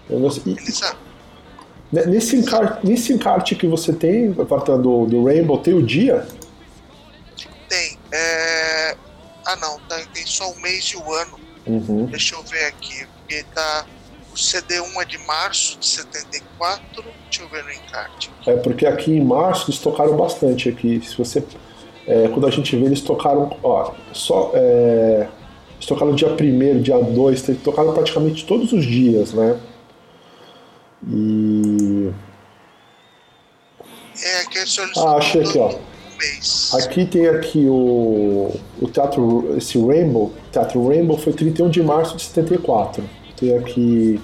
Eu 0.09 0.19
não 0.19 0.29
sei. 0.29 0.57
Nesse 1.91 2.35
encarte, 2.35 2.85
nesse 2.85 3.13
encarte 3.13 3.55
que 3.55 3.67
você 3.67 3.93
tem, 3.93 4.31
do, 4.31 5.05
do 5.05 5.25
Rainbow, 5.25 5.59
tem 5.59 5.73
o 5.73 5.83
dia? 5.83 6.27
Tem. 7.69 7.97
É... 8.11 8.97
Ah 9.45 9.55
não, 9.57 9.79
tem, 9.81 10.05
tem 10.07 10.25
só 10.25 10.51
o 10.51 10.59
mês 10.59 10.85
e 10.85 10.97
o 10.97 11.13
ano. 11.13 11.39
Uhum. 11.65 12.05
Deixa 12.05 12.35
eu 12.35 12.43
ver 12.43 12.65
aqui. 12.65 13.05
Porque 13.17 13.43
tá. 13.53 13.85
O 14.31 14.35
CD1 14.35 15.01
é 15.01 15.05
de 15.05 15.17
março 15.19 15.77
de 15.77 15.85
74. 15.85 17.03
Deixa 17.29 17.43
eu 17.43 17.49
ver 17.49 17.63
no 17.63 17.71
encarte. 17.71 18.31
É 18.47 18.55
porque 18.55 18.85
aqui 18.85 19.11
em 19.11 19.23
março 19.23 19.69
eles 19.69 19.79
tocaram 19.79 20.15
bastante 20.17 20.69
aqui. 20.69 21.01
Se 21.05 21.15
você. 21.17 21.43
É, 22.05 22.27
quando 22.29 22.47
a 22.47 22.51
gente 22.51 22.75
vê, 22.75 22.85
eles 22.85 23.01
tocaram. 23.01 23.55
Ó, 23.61 23.93
só. 24.11 24.51
É, 24.55 25.27
eles 25.75 25.85
tocaram 25.85 26.15
dia 26.15 26.29
1 26.29 26.81
dia 26.81 26.97
2, 26.97 27.49
eles 27.49 27.61
tocaram 27.61 27.93
praticamente 27.93 28.45
todos 28.45 28.71
os 28.71 28.85
dias, 28.85 29.33
né? 29.33 29.59
E. 31.07 32.11
É, 34.21 34.45
que 34.45 34.59
ah, 34.97 35.17
achei 35.17 35.41
aqui, 35.41 35.57
ó. 35.59 35.75
Aqui 36.73 37.05
tem 37.05 37.27
aqui 37.27 37.65
o, 37.67 38.51
o 38.81 38.87
teatro, 38.87 39.55
esse 39.57 39.77
Rainbow, 39.79 40.33
Teatro 40.51 40.87
Rainbow 40.87 41.17
foi 41.17 41.33
31 41.33 41.69
de 41.69 41.83
março 41.83 42.15
de 42.17 42.23
74. 42.23 43.03
Tem 43.37 43.57
aqui, 43.57 44.21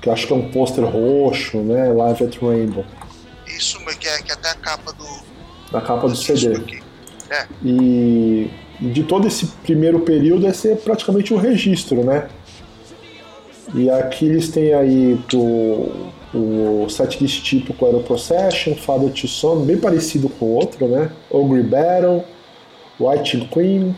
que 0.00 0.10
acho 0.10 0.26
que 0.26 0.32
é 0.32 0.36
um 0.36 0.50
pôster 0.50 0.84
roxo, 0.84 1.58
né, 1.58 1.92
Live 1.92 2.24
at 2.24 2.36
Rainbow. 2.40 2.84
Isso, 3.46 3.78
que 3.98 4.08
é, 4.08 4.18
que 4.22 4.30
é 4.30 4.34
até 4.34 4.50
a 4.50 4.54
capa 4.54 4.92
do... 4.92 5.76
A 5.76 5.80
capa 5.80 6.02
do, 6.02 6.08
do 6.08 6.16
CD. 6.16 6.82
É. 7.30 7.46
E, 7.62 8.50
e 8.80 8.86
de 8.90 9.02
todo 9.04 9.26
esse 9.26 9.46
primeiro 9.46 10.00
período, 10.00 10.46
esse 10.46 10.70
é 10.70 10.76
praticamente 10.76 11.32
um 11.32 11.36
registro, 11.36 12.04
né? 12.04 12.28
E 13.74 13.90
aqui 13.90 14.26
eles 14.26 14.48
têm 14.50 14.72
aí 14.72 15.18
pro, 15.28 16.12
o 16.34 16.88
setlist 16.88 17.42
típico 17.42 17.86
era 17.86 17.96
o 17.96 18.02
Procession, 18.02 18.74
Father 18.74 19.10
to 19.12 19.28
Son, 19.28 19.64
bem 19.64 19.78
parecido 19.78 20.28
com 20.28 20.46
o 20.46 20.54
outro, 20.54 20.88
né? 20.88 21.10
Ogre 21.30 21.62
Battle, 21.62 22.24
White 22.98 23.48
Queen, 23.52 23.96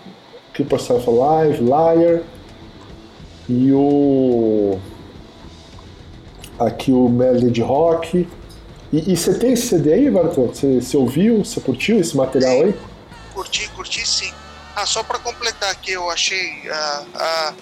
Keep 0.52 0.70
Yourself 0.70 1.08
Alive, 1.08 1.62
Liar 1.62 2.22
e 3.48 3.72
o 3.72 4.78
aqui 6.58 6.92
o 6.92 7.08
Melody 7.08 7.62
Rock. 7.62 8.28
E, 8.92 9.12
e, 9.12 9.16
você 9.16 9.38
tem 9.38 9.52
esse 9.52 9.68
CD 9.68 9.94
aí, 9.94 10.10
Bartô? 10.10 10.46
Você, 10.46 10.80
você 10.80 10.96
ouviu? 10.96 11.44
Você 11.44 11.60
curtiu 11.60 11.98
esse 11.98 12.16
material 12.16 12.62
aí? 12.62 12.74
Curti, 13.34 13.68
curti 13.70 14.06
sim. 14.06 14.32
Ah, 14.74 14.86
só 14.86 15.02
para 15.02 15.18
completar 15.18 15.70
aqui, 15.70 15.92
eu 15.92 16.10
achei 16.10 16.50
uh, 16.68 17.02
uh, 17.02 17.54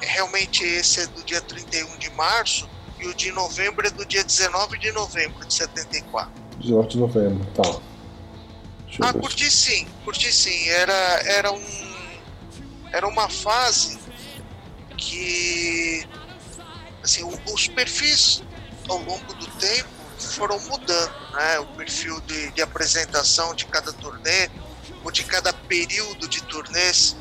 realmente 0.00 0.64
esse 0.64 1.00
é 1.00 1.06
do 1.06 1.22
dia 1.24 1.40
31 1.40 1.98
de 1.98 2.10
março 2.10 2.68
e 3.04 3.08
o 3.08 3.14
de 3.14 3.30
novembro 3.32 3.86
é 3.86 3.90
do 3.90 4.04
dia 4.06 4.24
19 4.24 4.78
de 4.78 4.90
novembro 4.92 5.44
de 5.44 5.52
74. 5.52 6.32
19 6.58 6.88
de 6.88 6.98
novembro, 6.98 7.46
tá. 7.52 7.80
ah, 9.02 9.12
curti 9.12 9.50
sim, 9.50 9.86
curti 10.04 10.32
sim. 10.32 10.68
Era, 10.68 10.92
era 11.26 11.52
um. 11.52 11.94
Era 12.90 13.06
uma 13.06 13.28
fase 13.28 13.98
que. 14.96 16.06
Assim, 17.02 17.22
os 17.52 17.68
perfis 17.68 18.42
ao 18.88 18.96
longo 18.96 19.34
do 19.34 19.46
tempo 19.58 19.90
foram 20.18 20.58
mudando, 20.60 21.12
né? 21.34 21.58
O 21.58 21.66
perfil 21.66 22.18
de, 22.22 22.50
de 22.52 22.62
apresentação 22.62 23.54
de 23.54 23.66
cada 23.66 23.92
turnê, 23.92 24.48
ou 25.04 25.10
de 25.10 25.24
cada 25.24 25.52
período 25.52 26.26
de 26.26 26.42
turnês. 26.44 27.14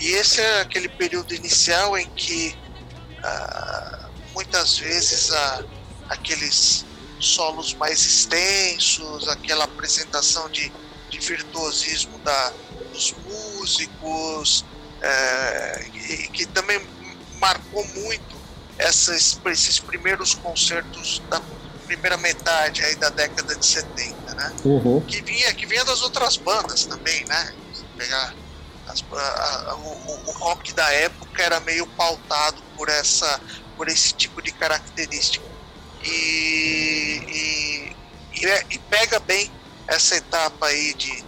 E 0.00 0.12
esse 0.12 0.40
é 0.40 0.60
aquele 0.62 0.88
período 0.88 1.34
inicial 1.34 1.98
em 1.98 2.08
que. 2.10 2.56
Uh, 3.18 4.15
muitas 4.36 4.76
vezes 4.76 5.32
a, 5.32 5.64
aqueles 6.10 6.84
solos 7.18 7.72
mais 7.72 8.04
extensos, 8.04 9.26
aquela 9.28 9.64
apresentação 9.64 10.50
de, 10.50 10.70
de 11.08 11.18
virtuosismo 11.18 12.18
da, 12.18 12.52
dos 12.92 13.14
músicos, 13.24 14.62
é, 15.00 15.86
e, 15.94 16.28
que 16.28 16.44
também 16.44 16.78
marcou 17.40 17.82
muito 17.94 18.36
essas, 18.76 19.40
esses 19.46 19.78
primeiros 19.78 20.34
concertos 20.34 21.22
da 21.30 21.40
primeira 21.86 22.18
metade 22.18 22.84
aí 22.84 22.94
da 22.96 23.08
década 23.08 23.56
de 23.56 23.64
70, 23.64 24.34
né? 24.34 24.52
Uhum. 24.64 25.00
Que 25.00 25.22
vinha 25.22 25.54
que 25.54 25.64
vinha 25.64 25.84
das 25.84 26.02
outras 26.02 26.36
bandas 26.36 26.84
também, 26.84 27.24
né? 27.24 27.54
Pegar 27.96 28.34
as, 28.86 29.02
a, 29.12 29.70
a, 29.70 29.74
o, 29.76 30.20
o 30.26 30.30
rock 30.32 30.74
da 30.74 30.92
época 30.92 31.42
era 31.42 31.58
meio 31.60 31.86
pautado 31.86 32.60
por 32.76 32.88
essa 32.88 33.40
por 33.76 33.88
esse 33.88 34.14
tipo 34.14 34.40
de 34.42 34.52
característica. 34.52 35.44
E, 36.04 37.22
e, 37.28 37.96
e, 38.40 38.46
é, 38.46 38.64
e 38.70 38.78
pega 38.78 39.18
bem 39.20 39.50
essa 39.88 40.16
etapa 40.16 40.66
aí 40.66 40.94
de, 40.94 41.24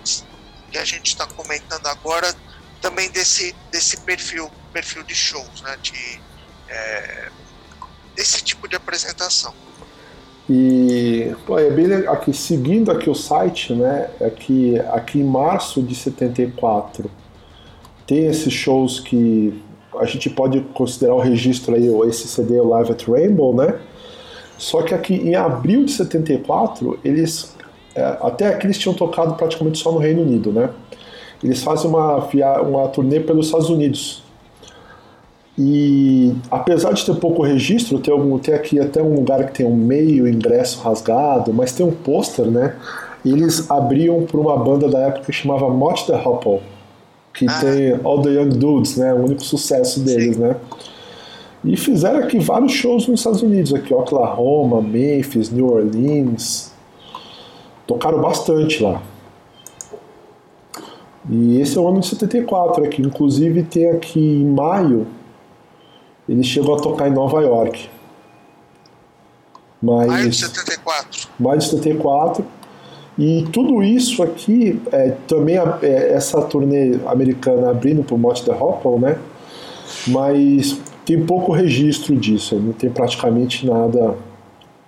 que 0.70 0.78
a 0.78 0.84
gente 0.84 1.08
está 1.08 1.26
comentando 1.26 1.86
agora, 1.86 2.34
também 2.80 3.10
desse, 3.10 3.54
desse 3.70 3.98
perfil, 3.98 4.50
perfil 4.72 5.02
de 5.02 5.14
shows, 5.14 5.62
né? 5.62 5.76
De, 5.82 6.20
é, 6.68 7.28
desse 8.14 8.42
tipo 8.42 8.68
de 8.68 8.76
apresentação. 8.76 9.54
E 10.48 11.34
pô, 11.46 11.58
é 11.58 11.70
bem 11.70 11.92
aqui 12.06 12.32
seguindo 12.32 12.90
aqui 12.90 13.10
o 13.10 13.14
site, 13.14 13.74
né? 13.74 14.10
Aqui, 14.20 14.78
aqui 14.92 15.18
em 15.18 15.24
março 15.24 15.82
de 15.82 15.94
74 15.94 17.10
tem 18.08 18.26
esses 18.26 18.52
shows 18.54 18.98
que 18.98 19.62
a 20.00 20.04
gente 20.04 20.30
pode 20.30 20.60
considerar 20.74 21.14
o 21.14 21.20
registro 21.20 21.74
aí, 21.74 21.86
esse 22.08 22.28
CD 22.28 22.60
Live 22.60 22.92
at 22.92 23.06
Rainbow, 23.06 23.54
né? 23.54 23.78
Só 24.56 24.82
que 24.82 24.94
aqui 24.94 25.14
em 25.14 25.34
abril 25.34 25.84
de 25.84 25.92
74, 25.92 26.98
eles 27.04 27.56
é, 27.94 28.16
até 28.20 28.48
aqui 28.48 28.66
eles 28.66 28.78
tinham 28.78 28.94
tocado 28.94 29.34
praticamente 29.34 29.78
só 29.78 29.90
no 29.90 29.98
Reino 29.98 30.22
Unido, 30.22 30.52
né? 30.52 30.70
Eles 31.42 31.62
fazem 31.62 31.88
uma, 31.88 32.16
uma 32.62 32.88
turnê 32.88 33.20
pelos 33.20 33.46
Estados 33.46 33.70
Unidos. 33.70 34.22
E 35.56 36.32
apesar 36.50 36.92
de 36.92 37.04
ter 37.04 37.14
pouco 37.16 37.42
registro, 37.42 37.98
tem, 37.98 38.12
algum, 38.14 38.38
tem 38.38 38.54
aqui 38.54 38.78
até 38.78 39.02
um 39.02 39.14
lugar 39.14 39.46
que 39.46 39.54
tem 39.54 39.66
um 39.66 39.74
meio 39.74 40.28
ingresso 40.28 40.80
rasgado, 40.80 41.52
mas 41.52 41.72
tem 41.72 41.84
um 41.84 41.90
pôster, 41.90 42.46
né? 42.46 42.76
Eles 43.24 43.68
abriam 43.68 44.22
para 44.22 44.38
uma 44.38 44.56
banda 44.56 44.88
da 44.88 45.00
época 45.00 45.26
que 45.26 45.32
chamava 45.32 45.68
Mott 45.68 46.06
the 46.06 46.14
Hopple 46.14 46.60
que 47.38 47.46
ah. 47.48 47.60
tem 47.60 48.00
All 48.02 48.20
the 48.20 48.30
Young 48.30 48.48
Dudes, 48.48 48.96
né? 48.96 49.14
O 49.14 49.24
único 49.24 49.44
sucesso 49.44 50.00
deles, 50.00 50.34
Sim. 50.34 50.42
né? 50.42 50.56
E 51.64 51.76
fizeram 51.76 52.18
aqui 52.20 52.38
vários 52.38 52.72
shows 52.72 53.06
nos 53.06 53.20
Estados 53.20 53.42
Unidos, 53.42 53.72
aqui 53.72 53.94
Oklahoma, 53.94 54.82
Memphis, 54.82 55.50
New 55.50 55.72
Orleans. 55.72 56.72
Tocaram 57.86 58.20
bastante 58.20 58.82
lá. 58.82 59.00
E 61.30 61.60
esse 61.60 61.76
é 61.76 61.80
o 61.80 61.88
ano 61.88 62.00
de 62.00 62.06
74, 62.06 62.84
aqui. 62.84 63.02
Inclusive 63.02 63.62
tem 63.62 63.90
aqui 63.90 64.20
em 64.20 64.46
maio, 64.46 65.06
ele 66.28 66.42
chegou 66.42 66.76
a 66.76 66.80
tocar 66.80 67.08
em 67.08 67.12
Nova 67.12 67.40
York. 67.40 67.88
Mas, 69.80 70.08
maio 70.08 70.30
de 70.30 70.36
74. 70.36 71.28
Maio 71.38 71.58
de 71.58 71.64
74. 71.64 72.44
E 73.18 73.44
tudo 73.52 73.82
isso 73.82 74.22
aqui, 74.22 74.80
é, 74.92 75.12
também 75.26 75.56
é, 75.56 76.12
essa 76.12 76.40
turnê 76.40 77.00
americana 77.04 77.70
abrindo 77.70 78.04
para 78.04 78.14
o 78.14 78.18
Monte 78.18 78.44
the 78.44 78.52
Hopple, 78.52 79.00
né? 79.00 79.18
Mas 80.06 80.80
tem 81.04 81.24
pouco 81.24 81.50
registro 81.50 82.14
disso, 82.14 82.54
não 82.54 82.72
tem 82.72 82.88
praticamente 82.90 83.66
nada 83.66 84.14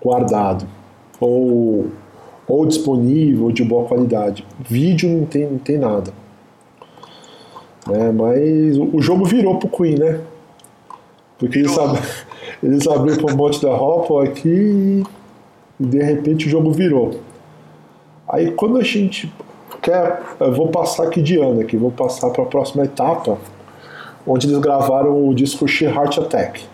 guardado 0.00 0.64
ou, 1.18 1.88
ou 2.46 2.66
disponível 2.66 3.50
de 3.50 3.64
boa 3.64 3.88
qualidade. 3.88 4.46
Vídeo 4.60 5.10
não 5.10 5.26
tem, 5.26 5.46
não 5.46 5.58
tem 5.58 5.78
nada. 5.78 6.12
É, 7.90 8.12
mas 8.12 8.78
o, 8.78 9.00
jogo 9.00 9.24
virou 9.24 9.58
pro 9.58 9.68
Queen, 9.68 9.98
né? 9.98 10.20
Porque 11.38 11.58
eles, 11.58 11.76
ab 11.76 11.98
eles 12.62 12.86
abriram 12.86 13.24
para 13.24 13.34
o 13.34 13.36
Monte 13.36 13.60
da 13.60 13.72
Hopple 13.74 14.28
aqui 14.28 15.02
e 15.80 15.84
de 15.84 16.02
repente 16.02 16.46
o 16.46 16.50
jogo 16.50 16.70
virou. 16.70 17.18
Aí 18.32 18.52
quando 18.52 18.78
a 18.78 18.82
gente 18.84 19.32
quer, 19.82 20.22
eu 20.38 20.52
vou 20.54 20.68
passar 20.68 21.04
aqui 21.04 21.20
de 21.20 21.38
ano 21.38 21.60
aqui, 21.62 21.76
vou 21.76 21.90
passar 21.90 22.30
para 22.30 22.44
a 22.44 22.46
próxima 22.46 22.84
etapa, 22.84 23.38
onde 24.26 24.46
eles 24.46 24.58
gravaram 24.58 25.28
o 25.28 25.34
disco 25.34 25.66
Sheer 25.66 25.92
Heart 25.92 26.18
Attack. 26.18 26.68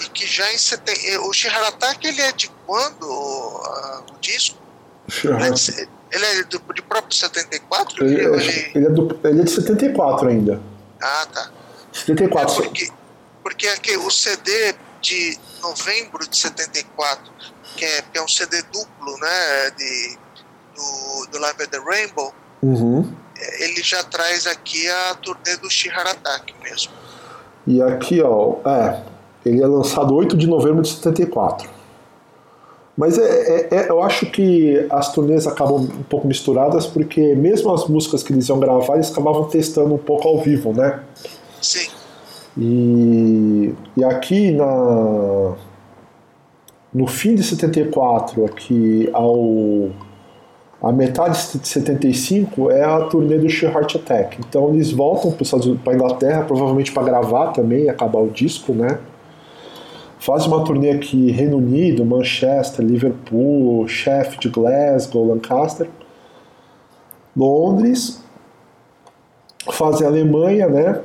E 0.00 0.08
que 0.10 0.26
já 0.26 0.52
em 0.52 0.58
seten... 0.58 0.94
o 1.18 1.32
Sheer 1.32 1.52
Heart 1.52 1.74
Attack 1.74 2.06
ele 2.06 2.20
é 2.20 2.32
de 2.32 2.50
quando 2.64 3.02
uh, 3.02 4.04
o 4.14 4.20
disco? 4.20 4.56
Ele 5.24 5.34
é, 5.34 5.88
ele 6.12 6.24
é 6.24 6.44
do, 6.44 6.62
de 6.72 6.82
próprio 6.82 7.16
74? 7.16 8.04
Ele, 8.04 8.14
ele... 8.14 8.70
Ele, 8.74 8.86
é 8.86 8.90
do, 8.90 9.20
ele 9.24 9.40
é 9.40 9.44
de 9.44 9.50
74 9.50 10.28
ainda. 10.28 10.60
Ah, 11.00 11.26
tá. 11.32 11.50
74. 11.92 12.52
É 12.62 12.66
porque, 12.66 12.88
porque 13.42 13.66
aqui, 13.66 13.96
o 13.96 14.10
CD 14.10 14.74
de 15.02 15.36
novembro 15.60 16.26
de 16.26 16.36
74, 16.36 17.30
que 17.76 17.84
é, 17.84 18.02
que 18.02 18.18
é 18.18 18.22
um 18.22 18.28
CD 18.28 18.62
duplo, 18.62 19.18
né, 19.18 19.70
de, 19.76 20.18
do, 20.74 21.26
do 21.32 21.38
Live 21.38 21.62
at 21.62 21.70
the 21.70 21.78
Rainbow, 21.78 22.32
uhum. 22.62 23.22
Ele 23.58 23.82
já 23.82 24.02
traz 24.04 24.46
aqui 24.46 24.88
a 24.88 25.14
turnê 25.16 25.56
do 25.56 25.68
Shiharatak 25.68 26.54
mesmo. 26.62 26.92
E 27.66 27.82
aqui, 27.82 28.20
ó, 28.22 28.56
é, 28.64 29.02
ele 29.44 29.62
é 29.62 29.66
lançado 29.66 30.14
8 30.14 30.36
de 30.36 30.46
novembro 30.46 30.82
de 30.82 30.90
74. 30.90 31.68
Mas 32.96 33.18
é, 33.18 33.22
é, 33.22 33.68
é, 33.74 33.88
eu 33.88 34.02
acho 34.02 34.26
que 34.26 34.86
as 34.90 35.12
turnês 35.12 35.46
acabam 35.46 35.80
um 35.80 36.02
pouco 36.02 36.26
misturadas, 36.26 36.86
porque 36.86 37.34
mesmo 37.34 37.72
as 37.72 37.86
músicas 37.88 38.22
que 38.22 38.32
eles 38.32 38.48
iam 38.48 38.60
gravar, 38.60 38.94
eles 38.94 39.10
acabavam 39.10 39.44
testando 39.48 39.94
um 39.94 39.98
pouco 39.98 40.28
ao 40.28 40.40
vivo, 40.40 40.72
né? 40.72 41.02
Sim. 41.60 41.88
E, 42.56 43.74
e 43.96 44.04
aqui 44.04 44.50
na, 44.50 45.54
no 46.92 47.06
fim 47.06 47.34
de 47.34 47.42
74, 47.42 48.44
aqui 48.44 49.08
ao 49.12 49.90
a 50.82 50.90
metade 50.90 51.38
de 51.60 51.68
75 51.68 52.68
é 52.72 52.82
a 52.82 53.02
turnê 53.02 53.38
do 53.38 53.48
Sheer 53.48 53.72
Heart 53.72 53.94
Attack. 53.96 54.38
Então 54.40 54.70
eles 54.70 54.90
voltam 54.90 55.30
para 55.30 55.92
a 55.92 55.94
Inglaterra, 55.94 56.42
provavelmente 56.42 56.90
para 56.90 57.04
gravar 57.04 57.52
também, 57.52 57.88
acabar 57.88 58.18
o 58.18 58.28
disco, 58.28 58.72
né? 58.72 58.98
Faz 60.18 60.44
uma 60.44 60.64
turnê 60.64 60.90
aqui 60.90 61.30
Reino 61.30 61.58
Unido, 61.58 62.04
Manchester, 62.04 62.84
Liverpool, 62.84 63.86
Sheffield, 63.86 64.48
Glasgow, 64.48 65.28
Lancaster, 65.28 65.88
Londres, 67.36 68.20
fazem 69.70 70.04
Alemanha, 70.04 70.68
né? 70.68 71.00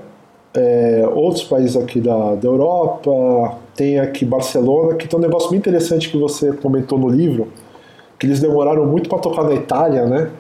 É, 0.58 1.08
outros 1.14 1.44
países 1.44 1.76
aqui 1.76 2.02
da, 2.02 2.34
da 2.34 2.48
Europa, 2.48 3.58
tem 3.76 4.00
aqui 4.00 4.26
Barcelona, 4.26 4.96
que 4.96 5.08
tem 5.08 5.20
um 5.20 5.22
negócio 5.22 5.50
muito 5.50 5.62
interessante 5.62 6.10
que 6.10 6.18
você 6.18 6.52
comentou 6.52 6.98
no 6.98 7.08
livro, 7.08 7.50
que 8.18 8.26
eles 8.26 8.40
demoraram 8.40 8.88
muito 8.88 9.08
para 9.08 9.20
tocar 9.20 9.44
na 9.44 9.54
Itália, 9.54 10.06
né? 10.06 10.32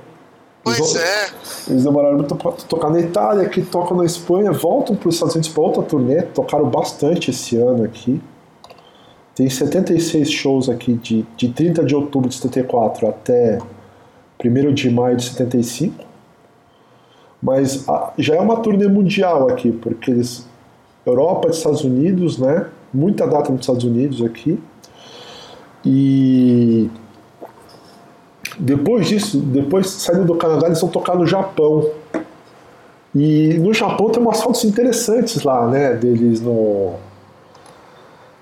Pois 0.63 0.95
é. 0.95 1.27
Eles 1.69 1.83
demoraram 1.83 2.15
muito 2.17 2.35
para 2.35 2.51
tocar 2.51 2.89
na 2.89 2.99
Itália, 2.99 3.47
que 3.47 3.61
tocam 3.61 3.95
na 3.95 4.05
Espanha, 4.05 4.51
voltam 4.51 4.95
para 4.95 5.07
os 5.07 5.15
Estados 5.15 5.35
Unidos 5.35 5.49
para 5.49 5.63
outra 5.63 5.83
turnê, 5.83 6.23
tocaram 6.23 6.65
bastante 6.65 7.29
esse 7.29 7.55
ano 7.55 7.83
aqui. 7.83 8.19
Tem 9.35 9.47
76 9.47 10.31
shows 10.31 10.67
aqui 10.67 10.93
de, 10.93 11.23
de 11.37 11.49
30 11.49 11.83
de 11.85 11.95
outubro 11.95 12.27
de 12.27 12.35
74 12.35 13.07
até 13.07 13.59
1 14.43 14.73
de 14.73 14.89
maio 14.89 15.15
de 15.15 15.25
75. 15.25 16.06
Mas 17.41 17.87
a, 17.87 18.13
já 18.17 18.35
é 18.35 18.39
uma 18.39 18.57
turnê 18.57 18.87
mundial 18.87 19.49
aqui, 19.49 19.71
porque 19.71 20.11
eles. 20.11 20.45
Europa, 21.05 21.47
Estados 21.49 21.83
Unidos, 21.83 22.37
né? 22.37 22.67
Muita 22.93 23.25
data 23.25 23.49
nos 23.49 23.61
Estados 23.61 23.85
Unidos 23.85 24.21
aqui. 24.21 24.59
E 25.85 26.89
depois 28.59 29.07
disso, 29.07 29.39
depois 29.39 29.87
saindo 29.89 30.25
do 30.25 30.35
Canadá, 30.35 30.67
eles 30.67 30.81
vão 30.81 30.89
tocar 30.89 31.15
no 31.15 31.25
Japão. 31.25 31.89
E 33.15 33.57
no 33.59 33.73
Japão 33.73 34.09
tem 34.09 34.21
umas 34.21 34.41
fotos 34.41 34.65
interessantes 34.65 35.43
lá, 35.43 35.65
né? 35.67 35.93
Deles 35.93 36.41
no. 36.41 36.95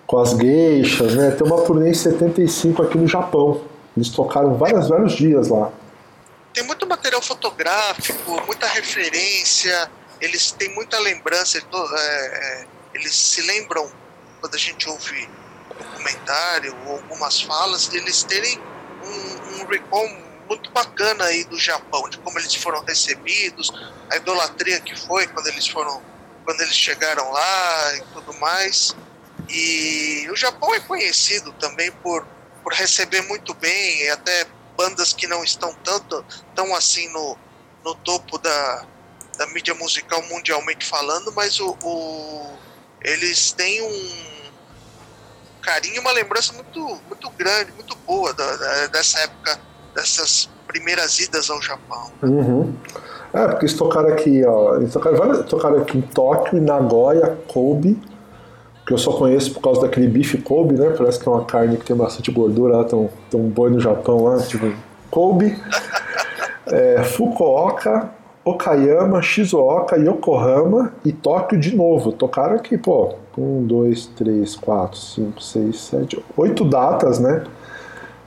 Com 0.08 0.17
as 0.17 0.31
geixas, 0.31 1.15
né? 1.15 1.31
Tem 1.31 1.45
uma 1.45 1.62
turnê 1.62 1.91
em 1.91 1.93
75 1.93 2.81
aqui 2.81 2.97
no 2.97 3.08
Japão. 3.08 3.60
Eles 3.95 4.10
tocaram 4.10 4.55
vários, 4.55 4.88
vários 4.88 5.13
dias 5.13 5.49
lá 5.49 5.71
muito 6.85 6.89
material 6.89 7.21
fotográfico, 7.21 8.41
muita 8.45 8.67
referência, 8.67 9.91
eles 10.21 10.51
têm 10.51 10.73
muita 10.73 10.99
lembrança, 10.99 11.57
é, 11.57 11.61
é, 11.61 12.67
eles 12.93 13.13
se 13.15 13.41
lembram 13.41 13.91
quando 14.39 14.55
a 14.55 14.57
gente 14.57 14.87
ouve 14.87 15.27
documentário 15.77 16.75
ou 16.85 16.93
algumas 16.93 17.41
falas, 17.41 17.91
eles 17.93 18.23
terem 18.23 18.59
um, 19.03 19.61
um 19.61 19.65
recall 19.65 20.07
muito 20.47 20.69
bacana 20.71 21.25
aí 21.25 21.43
do 21.45 21.59
Japão, 21.59 22.07
de 22.07 22.19
como 22.19 22.37
eles 22.37 22.53
foram 22.55 22.83
recebidos, 22.83 23.71
a 24.11 24.17
idolatria 24.17 24.79
que 24.79 24.95
foi 24.95 25.27
quando 25.27 25.47
eles 25.47 25.67
foram, 25.67 26.01
quando 26.45 26.61
eles 26.61 26.75
chegaram 26.75 27.31
lá 27.31 27.95
e 27.95 28.01
tudo 28.13 28.33
mais. 28.35 28.95
E 29.49 30.27
o 30.31 30.35
Japão 30.35 30.73
é 30.73 30.79
conhecido 30.79 31.51
também 31.53 31.91
por, 31.91 32.25
por 32.63 32.73
receber 32.73 33.21
muito 33.23 33.53
bem, 33.55 34.09
até 34.09 34.45
bandas 34.77 35.13
que 35.13 35.27
não 35.27 35.43
estão 35.43 35.73
tanto 35.83 36.23
tão 36.53 36.75
assim 36.75 37.07
no, 37.11 37.38
no 37.83 37.95
topo 37.95 38.38
da, 38.38 38.85
da 39.38 39.47
mídia 39.47 39.73
musical 39.75 40.21
mundialmente 40.23 40.85
falando, 40.85 41.31
mas 41.33 41.59
o, 41.59 41.77
o 41.83 42.55
eles 43.01 43.51
têm 43.51 43.81
um 43.81 44.35
carinho, 45.61 46.01
uma 46.01 46.11
lembrança 46.11 46.53
muito, 46.53 46.79
muito 47.07 47.29
grande, 47.31 47.71
muito 47.73 47.95
boa 48.05 48.33
da, 48.33 48.55
da, 48.55 48.88
dessa 48.88 49.19
época, 49.19 49.59
dessas 49.93 50.49
primeiras 50.67 51.19
idas 51.19 51.49
ao 51.49 51.61
Japão. 51.61 52.11
Uhum. 52.21 52.75
É, 53.33 53.47
porque 53.47 53.65
eles 53.65 53.75
tocaram 53.75 54.09
aqui, 54.09 54.45
ó, 54.45 54.77
eles 54.77 54.93
tocaram, 54.93 55.43
tocaram 55.43 55.81
aqui 55.81 55.97
em 55.97 56.01
Tóquio, 56.01 56.57
em 56.57 56.61
Nagoya, 56.61 57.38
Kobe, 57.47 58.01
que 58.85 58.93
eu 58.93 58.97
só 58.97 59.13
conheço 59.13 59.53
por 59.53 59.61
causa 59.61 59.81
daquele 59.81 60.07
bife 60.07 60.37
Kobe, 60.37 60.75
né? 60.75 60.93
Parece 60.95 61.19
que 61.19 61.27
é 61.27 61.31
uma 61.31 61.43
carne 61.43 61.77
que 61.77 61.85
tem 61.85 61.95
bastante 61.95 62.29
gordura 62.31 62.77
lá, 62.77 62.83
tem 62.83 63.09
um, 63.33 63.49
boi 63.49 63.71
no 63.71 63.79
Japão 63.79 64.23
lá, 64.23 64.37
tipo 64.39 64.71
Kobe, 65.09 65.57
é, 66.67 67.03
Fukuoka, 67.03 68.11
Okayama, 68.43 69.23
Shizuoka, 69.23 69.97
Yokohama 69.97 70.93
e 71.03 71.11
Tóquio 71.11 71.59
de 71.59 71.75
novo. 71.75 72.11
Tocaram 72.11 72.55
aqui, 72.55 72.77
pô, 72.77 73.15
um, 73.35 73.65
dois, 73.65 74.05
três, 74.05 74.55
quatro, 74.55 74.99
cinco, 74.99 75.41
seis, 75.41 75.79
sete, 75.81 76.23
oito 76.37 76.63
datas, 76.63 77.19
né? 77.19 77.43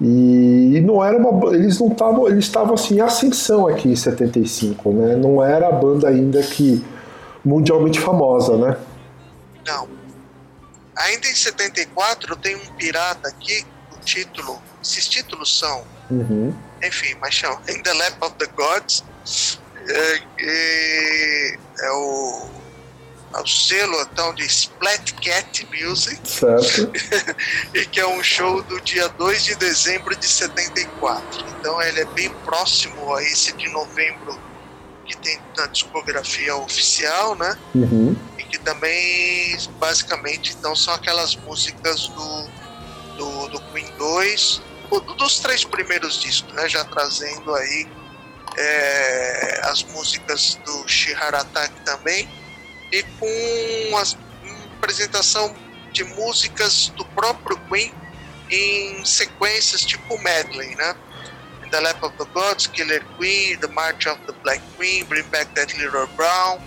E 0.00 0.80
não 0.84 1.04
era 1.04 1.16
uma. 1.16 1.54
Eles 1.54 1.78
não 1.80 1.88
estavam. 1.88 2.28
Eles 2.28 2.44
estavam 2.44 2.74
assim 2.74 2.96
em 2.96 3.00
ascensão 3.00 3.66
aqui 3.66 3.88
em 3.88 3.96
75, 3.96 4.90
né? 4.90 5.16
Não 5.16 5.42
era 5.42 5.68
a 5.68 5.72
banda 5.72 6.08
ainda 6.08 6.40
que 6.40 6.84
mundialmente 7.44 7.98
famosa, 7.98 8.56
né? 8.56 8.76
Não. 9.66 9.97
Ainda 10.98 11.28
em 11.28 11.34
74 11.34 12.36
tem 12.36 12.56
um 12.56 12.66
pirata 12.74 13.28
aqui, 13.28 13.64
o 13.92 14.00
título, 14.00 14.60
esses 14.82 15.06
títulos 15.06 15.56
são, 15.56 15.86
uhum. 16.10 16.52
enfim, 16.82 17.14
mas 17.20 17.34
chama 17.34 17.60
In 17.68 17.80
the 17.82 17.94
Lap 17.94 18.20
of 18.22 18.34
the 18.34 18.46
Gods, 18.46 19.04
é, 19.88 20.22
é, 20.40 21.58
é 21.82 21.90
o, 21.92 22.50
é 23.32 23.40
o 23.40 23.46
selo 23.46 24.00
então 24.10 24.34
de 24.34 24.44
Splat 24.46 25.12
Cat 25.22 25.68
Music, 25.72 26.20
certo. 26.28 26.90
e 27.72 27.86
que 27.86 28.00
é 28.00 28.06
um 28.06 28.22
show 28.22 28.60
do 28.62 28.80
dia 28.80 29.08
2 29.08 29.44
de 29.44 29.54
dezembro 29.54 30.16
de 30.16 30.26
74. 30.26 31.46
Então 31.60 31.80
ele 31.80 32.00
é 32.00 32.04
bem 32.06 32.30
próximo 32.44 33.14
a 33.14 33.22
esse 33.22 33.52
de 33.52 33.68
novembro 33.68 34.36
que 35.06 35.16
tem 35.16 35.40
na 35.56 35.66
discografia 35.66 36.56
oficial, 36.56 37.36
né? 37.36 37.56
Uhum 37.72 38.16
que 38.50 38.58
também 38.58 39.56
basicamente 39.78 40.52
então 40.58 40.74
são 40.74 40.94
aquelas 40.94 41.36
músicas 41.36 42.08
do, 42.08 42.48
do, 43.16 43.48
do 43.48 43.60
Queen 43.72 43.90
2, 43.98 44.62
dos 45.16 45.38
três 45.40 45.64
primeiros 45.64 46.20
discos, 46.20 46.52
né? 46.54 46.68
Já 46.68 46.84
trazendo 46.84 47.54
aí 47.54 47.88
é, 48.56 49.60
as 49.64 49.82
músicas 49.84 50.58
do 50.64 50.88
Shiharatak 50.88 51.72
também 51.84 52.28
e 52.90 53.02
com 53.02 53.96
a 53.96 54.02
apresentação 54.76 55.54
de 55.92 56.04
músicas 56.04 56.88
do 56.96 57.04
próprio 57.06 57.58
Queen 57.68 57.92
em 58.50 59.04
sequências 59.04 59.82
tipo 59.82 60.18
medley, 60.22 60.74
né? 60.76 60.96
In 61.64 61.70
the 61.70 61.80
Lap 61.80 62.02
of 62.02 62.16
the 62.16 62.24
Gods, 62.32 62.66
Killer 62.68 63.04
Queen, 63.18 63.58
The 63.58 63.66
March 63.68 64.08
of 64.08 64.20
the 64.26 64.32
Black 64.42 64.62
Queen, 64.76 65.04
Bring 65.04 65.24
Back 65.24 65.52
That 65.54 65.76
Little 65.76 66.06
Brown, 66.16 66.60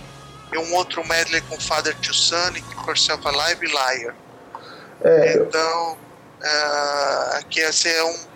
e 0.52 0.58
um 0.58 0.74
outro 0.74 1.06
medley 1.06 1.40
com 1.42 1.58
Father 1.58 1.96
to 1.96 2.12
Son 2.12 2.52
Keep 2.52 2.86
Yourself 2.86 3.26
Alive 3.26 3.66
e 3.66 3.68
Liar. 3.68 4.14
É. 5.04 5.34
Então, 5.34 5.92
uh, 5.94 7.36
aqui 7.38 7.60
esse 7.60 7.88
é 7.88 8.04
um, 8.04 8.26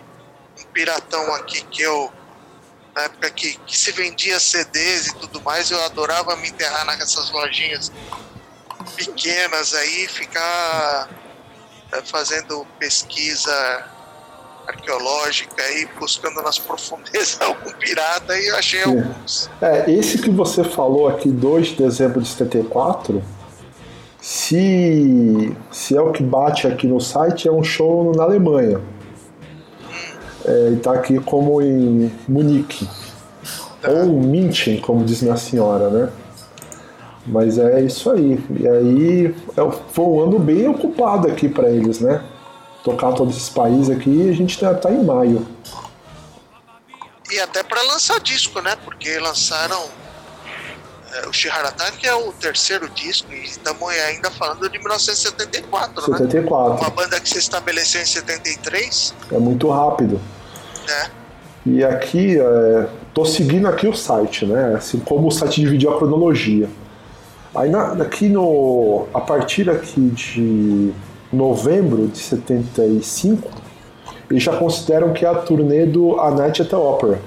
um, 0.59 0.63
piratão 0.73 1.33
aqui 1.35 1.61
que 1.65 1.81
eu, 1.81 2.11
na 2.95 3.03
época 3.03 3.29
que, 3.29 3.55
que 3.59 3.77
se 3.77 3.91
vendia 3.91 4.39
CDs 4.39 5.07
e 5.07 5.15
tudo 5.15 5.41
mais, 5.41 5.71
eu 5.71 5.81
adorava 5.85 6.35
me 6.35 6.49
enterrar 6.49 6.85
nessas 6.85 7.29
lojinhas 7.31 7.91
pequenas 8.95 9.73
aí, 9.73 10.07
ficar 10.07 11.09
uh, 11.93 12.05
fazendo 12.05 12.65
pesquisa 12.79 13.96
arqueológica 14.67 15.61
aí 15.61 15.87
buscando 15.99 16.41
nas 16.41 16.59
profundezas 16.59 17.39
algum 17.41 17.71
pirata 17.73 18.37
e 18.37 18.47
eu 18.47 18.55
achei 18.55 18.83
Sim. 18.83 18.89
alguns. 18.89 19.49
É, 19.61 19.91
esse 19.91 20.17
que 20.17 20.29
você 20.29 20.63
falou 20.63 21.07
aqui, 21.07 21.29
2 21.29 21.67
de 21.67 21.75
dezembro 21.75 22.21
de 22.21 22.27
74, 22.27 23.23
se, 24.19 25.55
se 25.71 25.95
é 25.95 26.01
o 26.01 26.11
que 26.11 26.21
bate 26.21 26.67
aqui 26.67 26.85
no 26.85 26.99
site, 26.99 27.47
é 27.47 27.51
um 27.51 27.63
show 27.63 28.13
na 28.15 28.23
Alemanha. 28.23 28.81
É, 30.45 30.71
e 30.73 30.75
tá 30.77 30.93
aqui 30.93 31.19
como 31.19 31.61
em 31.61 32.11
Munique. 32.27 32.87
Tá. 33.81 33.91
Ou 33.91 34.19
München, 34.19 34.79
como 34.79 35.03
diz 35.03 35.21
minha 35.21 35.37
senhora, 35.37 35.89
né? 35.89 36.09
Mas 37.25 37.57
é 37.57 37.81
isso 37.81 38.09
aí. 38.09 38.39
E 38.59 38.67
aí 38.67 39.35
é, 39.55 39.71
foi 39.91 40.05
um 40.05 40.21
ano 40.21 40.39
bem 40.39 40.67
ocupado 40.67 41.27
aqui 41.27 41.49
para 41.49 41.69
eles, 41.69 41.99
né? 41.99 42.23
Tocar 42.87 43.11
todos 43.11 43.35
esses 43.35 43.49
países 43.49 43.89
aqui 43.89 44.29
a 44.29 44.33
gente 44.33 44.57
tá, 44.57 44.73
tá 44.73 44.89
em 44.89 45.03
maio. 45.03 45.45
E 47.29 47.37
até 47.41 47.61
para 47.61 47.81
lançar 47.81 48.17
disco, 48.21 48.61
né? 48.61 48.77
Porque 48.85 49.19
lançaram 49.19 49.89
é, 51.13 51.27
o 51.27 51.33
Shiharataki 51.33 52.07
é 52.07 52.15
o 52.15 52.31
terceiro 52.31 52.87
disco 52.91 53.29
e 53.33 53.43
estamos 53.43 53.89
ainda 53.89 54.31
falando 54.31 54.69
de 54.69 54.79
1974, 54.79 56.01
74. 56.01 56.73
né? 56.75 56.79
Uma 56.79 56.89
banda 56.89 57.19
que 57.19 57.27
se 57.27 57.39
estabeleceu 57.39 58.01
em 58.01 58.05
73. 58.05 59.13
É 59.33 59.37
muito 59.37 59.69
rápido. 59.69 60.21
É. 60.87 61.09
E 61.65 61.83
aqui, 61.83 62.39
é, 62.39 62.87
tô 63.13 63.25
seguindo 63.25 63.67
aqui 63.67 63.85
o 63.85 63.93
site, 63.93 64.45
né? 64.45 64.75
Assim 64.77 64.99
como 64.99 65.27
o 65.27 65.31
site 65.31 65.59
dividiu 65.59 65.93
a 65.93 65.97
cronologia. 65.97 66.69
Aí 67.53 67.69
na, 67.69 67.91
aqui 68.01 68.29
no. 68.29 69.09
A 69.13 69.19
partir 69.19 69.69
aqui 69.69 70.09
de 70.11 70.93
novembro 71.31 72.07
de 72.07 72.17
75, 72.17 73.49
eles 74.29 74.43
já 74.43 74.55
consideram 74.57 75.13
que 75.13 75.25
é 75.25 75.29
a 75.29 75.35
turnê 75.35 75.85
do 75.85 76.19
A 76.19 76.31
Night 76.31 76.61
at 76.61 76.69
the 76.69 76.75
Opera. 76.75 77.21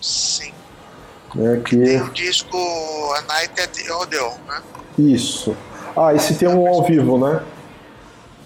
Sim. 0.00 0.52
Né, 1.34 1.62
que... 1.64 1.76
Tem 1.76 2.02
o 2.02 2.10
disco 2.10 2.56
A 3.16 3.22
Night 3.22 3.60
at 3.60 3.70
the 3.70 3.92
Odeon, 3.92 4.34
né? 4.48 4.62
Isso. 4.98 5.56
Ah, 5.96 6.14
esse 6.14 6.34
tem 6.34 6.48
um 6.48 6.66
ao 6.66 6.84
vivo, 6.84 7.18
né? 7.18 7.42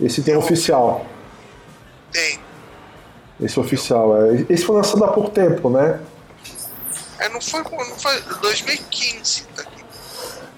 Esse 0.00 0.16
tem, 0.16 0.34
tem 0.34 0.36
um 0.36 0.38
oficial. 0.38 1.06
Tem. 2.12 2.38
Esse 3.40 3.58
oficial, 3.58 4.16
é. 4.22 4.46
Esse 4.48 4.64
foi 4.64 4.76
lançado 4.76 5.04
há 5.04 5.08
pouco 5.08 5.30
tempo, 5.30 5.68
né? 5.70 6.00
É, 7.18 7.28
não 7.28 7.40
foi, 7.40 7.62
não 7.62 7.98
foi 7.98 8.20
2015, 8.40 9.44
tá 9.54 9.62
aqui. 9.62 9.84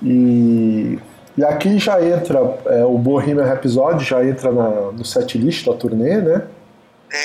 E, 0.03 0.99
e 1.37 1.45
aqui 1.45 1.79
já 1.79 2.03
entra 2.03 2.39
é, 2.67 2.85
o 2.85 2.97
Bohemian 2.97 3.45
Rhapsody, 3.45 4.05
já 4.05 4.25
entra 4.25 4.51
na, 4.51 4.93
no 4.93 5.05
setlist 5.05 5.67
da 5.67 5.75
turnê, 5.75 6.17
né? 6.17 6.47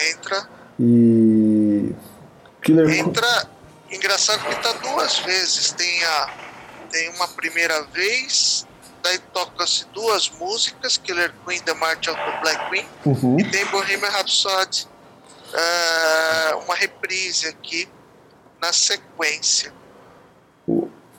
Entra. 0.10 0.47
E. 0.80 1.93
Killer 2.62 2.89
entra. 2.89 3.47
Engraçado 3.89 4.43
que 4.45 4.56
tá 4.62 4.74
duas 4.74 5.19
vezes. 5.19 5.71
Tem, 5.71 6.04
a, 6.04 6.30
tem 6.89 7.10
uma 7.12 7.28
primeira 7.30 7.84
vez, 7.84 8.67
daí 9.02 9.17
toca-se 9.34 9.86
duas 9.93 10.30
músicas, 10.30 10.97
Killer 10.97 11.34
Queen, 11.45 11.62
The 11.62 11.74
March 11.74 12.10
of 12.10 12.19
the 12.19 12.39
Black 12.41 12.69
Queen, 12.69 12.86
uhum. 13.06 13.39
e 13.39 13.43
tem 13.50 13.65
Bohemian 13.67 14.10
Rhapsody, 14.10 14.88
uh, 15.54 16.58
uma 16.60 16.76
reprise 16.76 17.47
aqui 17.47 17.88
na 18.62 18.71
sequência. 18.71 19.74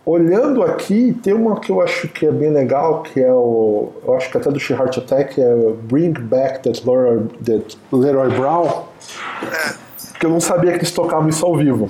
Olhando 0.05 0.65
aqui, 0.65 1.17
tem 1.23 1.33
uma 1.33 1.61
que 1.61 1.71
eu 1.71 1.81
acho 1.81 2.09
que 2.09 2.27
é 2.27 2.33
bem 2.33 2.51
legal, 2.51 3.05
que 3.05 3.21
é 3.21 3.33
o. 3.33 3.93
Eu 4.05 4.17
acho 4.17 4.31
que 4.31 4.37
até 4.37 4.51
do 4.51 4.59
She 4.59 4.73
Heart 4.73 4.99
Attack, 4.99 5.41
é 5.41 5.55
Bring 5.85 6.13
Back 6.13 6.65
That 6.65 6.85
Leroy, 6.85 7.29
that 7.45 7.79
Leroy 7.93 8.29
Brown. 8.31 8.85
É. 9.45 9.75
Que 10.19 10.27
eu 10.27 10.31
não 10.31 10.41
sabia 10.41 10.73
que 10.73 10.79
eles 10.79 10.91
tocavam 10.91 11.29
isso 11.29 11.47
ao 11.47 11.57
vivo. 11.57 11.89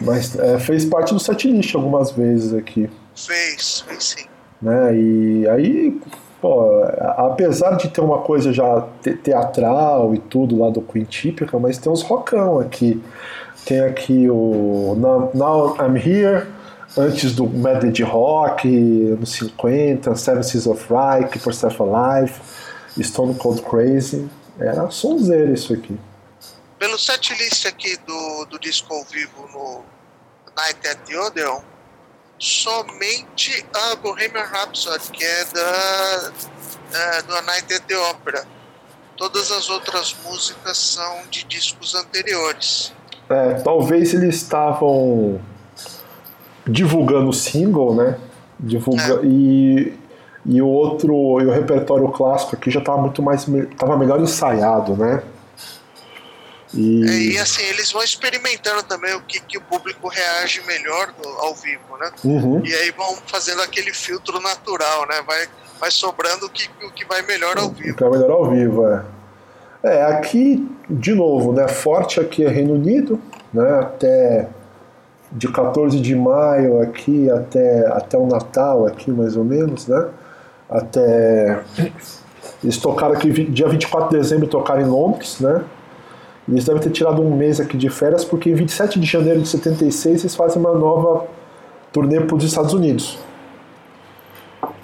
Mas 0.00 0.38
é, 0.38 0.60
fez 0.60 0.84
parte 0.84 1.12
do 1.12 1.18
setlist 1.18 1.74
algumas 1.74 2.12
vezes 2.12 2.54
aqui. 2.54 2.88
Fez, 3.16 3.80
fez 3.80 4.04
sim. 4.04 4.26
Né? 4.62 4.96
E 4.96 5.48
aí, 5.48 6.00
pô, 6.40 6.84
apesar 7.16 7.72
de 7.78 7.88
ter 7.88 8.00
uma 8.00 8.18
coisa 8.18 8.52
já 8.52 8.86
teatral 9.24 10.14
e 10.14 10.18
tudo 10.18 10.60
lá 10.60 10.70
do 10.70 10.80
Queen 10.80 11.04
típica, 11.04 11.58
mas 11.58 11.78
tem 11.78 11.90
uns 11.90 12.02
rockão 12.02 12.60
aqui. 12.60 13.02
Tem 13.66 13.80
aqui 13.80 14.30
o 14.30 14.96
Now, 14.96 15.30
Now 15.34 15.76
I'm 15.76 15.96
Here 15.96 16.46
antes 16.96 17.32
do 17.34 17.46
Medley 17.46 17.92
de 17.92 18.02
Rock, 18.02 18.68
anos 18.68 19.32
50, 19.32 20.14
Seven 20.16 20.42
Seas 20.42 20.66
of 20.66 20.84
Rye, 20.88 21.28
Keep 21.28 21.46
Yourself 21.46 21.80
Alive, 21.82 22.32
Stone 23.00 23.34
Cold 23.34 23.62
Crazy. 23.62 24.28
Era 24.58 24.90
sonzeira 24.90 25.52
isso 25.52 25.72
aqui. 25.72 25.98
Pelo 26.78 26.98
setlist 26.98 27.66
aqui 27.66 27.96
do, 28.06 28.46
do 28.46 28.58
disco 28.58 28.92
ao 28.92 29.04
vivo 29.04 29.48
no 29.52 29.84
Night 30.56 30.86
at 30.88 30.98
the 31.06 31.18
Odeon, 31.18 31.60
somente 32.38 33.64
a 33.74 33.96
Bohemian 33.96 34.44
Rhapsody, 34.44 35.10
que 35.10 35.24
é 35.24 35.44
da, 35.44 36.32
é, 36.92 37.22
do 37.22 37.42
Night 37.42 37.72
at 37.72 37.82
the 37.86 37.96
Opera. 37.96 38.46
Todas 39.16 39.50
as 39.52 39.68
outras 39.68 40.16
músicas 40.24 40.78
são 40.78 41.26
de 41.30 41.44
discos 41.44 41.94
anteriores. 41.94 42.92
É, 43.28 43.54
talvez 43.62 44.14
eles 44.14 44.36
estavam 44.36 45.40
divulgando 46.70 47.28
o 47.28 47.32
single, 47.32 47.94
né? 47.94 48.16
Divulga 48.58 49.20
é. 49.22 49.24
e, 49.24 49.92
e 50.46 50.62
o 50.62 50.66
outro, 50.66 51.12
e 51.40 51.46
o 51.46 51.50
repertório 51.50 52.08
clássico 52.08 52.56
aqui 52.56 52.70
já 52.70 52.80
estava 52.80 53.00
muito 53.00 53.22
mais, 53.22 53.46
estava 53.46 53.96
melhor 53.96 54.20
ensaiado, 54.20 54.96
né? 54.96 55.22
E... 56.72 57.04
É, 57.04 57.12
e 57.32 57.38
assim, 57.38 57.62
eles 57.62 57.90
vão 57.90 58.02
experimentando 58.02 58.82
também 58.84 59.12
o 59.14 59.22
que, 59.22 59.40
que 59.40 59.58
o 59.58 59.60
público 59.60 60.08
reage 60.08 60.62
melhor 60.62 61.12
no, 61.18 61.28
ao 61.40 61.54
vivo, 61.54 61.96
né? 61.98 62.10
Uhum. 62.22 62.62
E 62.64 62.72
aí 62.72 62.92
vão 62.92 63.16
fazendo 63.26 63.60
aquele 63.62 63.92
filtro 63.92 64.40
natural, 64.40 65.06
né? 65.08 65.20
Vai, 65.26 65.48
vai 65.80 65.90
sobrando 65.90 66.46
o 66.46 66.50
que, 66.50 66.70
o 66.84 66.92
que 66.92 67.04
vai 67.04 67.22
melhor 67.22 67.58
ao 67.58 67.70
vivo. 67.70 67.90
O 67.90 67.96
que 67.96 68.04
vai 68.04 68.12
melhor 68.12 68.30
ao 68.30 68.50
vivo, 68.50 68.86
é. 68.86 69.04
É, 69.82 70.02
aqui, 70.04 70.68
de 70.88 71.14
novo, 71.14 71.52
né? 71.52 71.66
Forte 71.66 72.20
aqui 72.20 72.44
é 72.44 72.48
Reino 72.48 72.74
Unido, 72.74 73.20
né? 73.52 73.80
Até 73.80 74.48
de 75.32 75.48
14 75.48 76.00
de 76.00 76.14
maio 76.14 76.80
aqui 76.80 77.30
até, 77.30 77.86
até 77.88 78.18
o 78.18 78.26
Natal 78.26 78.86
aqui 78.86 79.10
mais 79.10 79.36
ou 79.36 79.44
menos, 79.44 79.86
né? 79.86 80.08
Até 80.68 81.62
eles 82.62 82.76
tocaram 82.78 83.14
aqui 83.14 83.30
dia 83.44 83.68
24 83.68 84.10
de 84.10 84.16
dezembro 84.16 84.46
tocaram 84.46 84.82
em 84.82 84.86
Londres, 84.86 85.38
né? 85.40 85.62
Eles 86.48 86.64
devem 86.64 86.82
ter 86.82 86.90
tirado 86.90 87.22
um 87.22 87.36
mês 87.36 87.60
aqui 87.60 87.76
de 87.76 87.88
férias 87.88 88.24
porque 88.24 88.50
em 88.50 88.54
27 88.54 88.98
de 88.98 89.06
janeiro 89.06 89.40
de 89.40 89.48
76 89.48 90.22
eles 90.22 90.34
fazem 90.34 90.60
uma 90.60 90.74
nova 90.74 91.26
turnê 91.92 92.20
para 92.20 92.36
os 92.36 92.44
Estados 92.44 92.74
Unidos. 92.74 93.18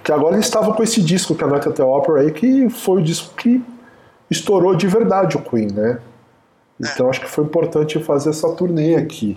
Que 0.04 0.12
agora 0.12 0.36
eles 0.36 0.46
estavam 0.46 0.72
com 0.72 0.82
esse 0.82 1.02
disco 1.02 1.34
que 1.34 1.42
é 1.42 1.46
a 1.46 1.50
Night 1.50 1.68
at 1.68 1.74
the 1.74 1.82
Opera 1.82 2.20
aí, 2.20 2.30
que 2.30 2.68
foi 2.70 3.00
o 3.00 3.04
disco 3.04 3.34
que 3.34 3.60
estourou 4.30 4.76
de 4.76 4.86
verdade 4.86 5.36
o 5.36 5.42
Queen, 5.42 5.68
né? 5.72 5.98
Então 6.78 7.08
acho 7.10 7.20
que 7.20 7.28
foi 7.28 7.44
importante 7.44 7.98
fazer 7.98 8.30
essa 8.30 8.48
turnê 8.52 8.94
aqui. 8.94 9.36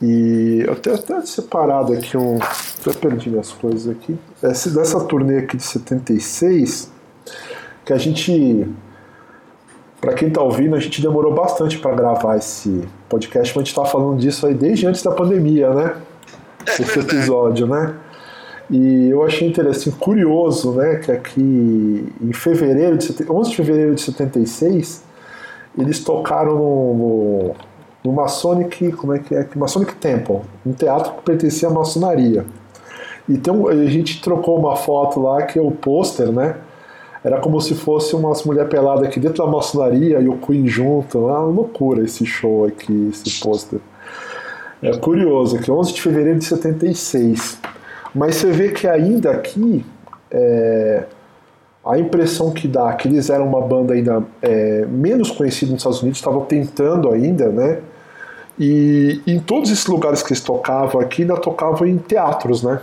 E 0.00 0.62
eu 0.66 0.76
tenho 0.76 0.96
até 0.96 1.20
separado 1.22 1.92
aqui 1.92 2.16
um. 2.16 2.36
Até 2.36 2.92
perdi 2.92 3.30
minhas 3.30 3.52
coisas 3.52 3.88
aqui. 3.88 4.16
Esse, 4.42 4.70
dessa 4.70 5.00
turnê 5.04 5.38
aqui 5.38 5.56
de 5.56 5.62
76, 5.62 6.92
que 7.84 7.92
a 7.92 7.98
gente. 7.98 8.66
Para 10.00 10.12
quem 10.12 10.30
tá 10.30 10.42
ouvindo, 10.42 10.76
a 10.76 10.78
gente 10.78 11.00
demorou 11.00 11.32
bastante 11.32 11.78
para 11.78 11.94
gravar 11.94 12.36
esse 12.36 12.86
podcast, 13.08 13.56
mas 13.56 13.62
a 13.62 13.64
gente 13.64 13.74
tá 13.74 13.84
falando 13.84 14.18
disso 14.18 14.46
aí 14.46 14.54
desde 14.54 14.86
antes 14.86 15.02
da 15.02 15.10
pandemia, 15.10 15.70
né? 15.70 15.96
É 16.66 16.82
esse 16.82 16.98
episódio, 16.98 17.66
né? 17.66 17.94
E 18.70 19.08
eu 19.08 19.24
achei 19.24 19.48
interessante, 19.48 19.96
curioso, 19.96 20.72
né, 20.72 20.96
que 20.96 21.12
aqui 21.12 22.12
em 22.20 22.32
fevereiro 22.32 22.98
de 22.98 23.14
11 23.30 23.50
de 23.50 23.56
fevereiro 23.56 23.94
de 23.94 24.00
76, 24.00 25.04
eles 25.78 26.00
tocaram 26.00 26.56
no, 26.56 26.94
no 26.94 27.54
no 28.06 28.12
Masonic, 28.12 28.92
como 28.92 29.14
é 29.14 29.18
que 29.18 29.34
é? 29.34 29.46
Masonic 29.56 29.96
Temple, 29.96 30.40
um 30.64 30.72
teatro 30.72 31.14
que 31.14 31.22
pertencia 31.22 31.68
à 31.68 31.72
maçonaria. 31.72 32.46
Então 33.28 33.66
a 33.66 33.86
gente 33.86 34.22
trocou 34.22 34.56
uma 34.58 34.76
foto 34.76 35.20
lá 35.20 35.42
que 35.42 35.58
é 35.58 35.62
o 35.62 35.72
pôster, 35.72 36.30
né? 36.30 36.56
Era 37.24 37.40
como 37.40 37.60
se 37.60 37.74
fosse 37.74 38.14
umas 38.14 38.44
mulher 38.44 38.68
pelada 38.68 39.04
aqui 39.04 39.18
dentro 39.18 39.44
da 39.44 39.50
maçonaria 39.50 40.20
e 40.20 40.28
o 40.28 40.36
Queen 40.36 40.68
junto. 40.68 41.18
Uma 41.18 41.40
loucura 41.40 42.04
esse 42.04 42.24
show 42.24 42.64
aqui, 42.64 43.10
esse 43.12 43.40
pôster. 43.40 43.80
É 44.80 44.96
curioso, 44.96 45.58
que 45.58 45.68
11 45.68 45.92
de 45.92 46.00
fevereiro 46.00 46.38
de 46.38 46.44
76. 46.44 47.58
Mas 48.14 48.36
você 48.36 48.52
vê 48.52 48.68
que 48.70 48.86
ainda 48.86 49.32
aqui 49.32 49.84
é, 50.30 51.04
a 51.84 51.98
impressão 51.98 52.52
que 52.52 52.68
dá 52.68 52.92
que 52.92 53.08
eles 53.08 53.28
eram 53.28 53.48
uma 53.48 53.60
banda 53.60 53.94
ainda 53.94 54.22
é, 54.40 54.86
menos 54.86 55.32
conhecida 55.32 55.72
nos 55.72 55.80
Estados 55.80 56.02
Unidos, 56.02 56.18
estavam 56.18 56.44
tentando 56.44 57.10
ainda, 57.10 57.48
né? 57.48 57.80
E 58.58 59.20
em 59.26 59.38
todos 59.38 59.70
esses 59.70 59.86
lugares 59.86 60.22
que 60.22 60.32
eles 60.32 60.42
tocavam 60.42 61.00
aqui, 61.00 61.22
ainda 61.22 61.36
tocavam 61.36 61.86
em 61.86 61.98
teatros, 61.98 62.62
né? 62.62 62.80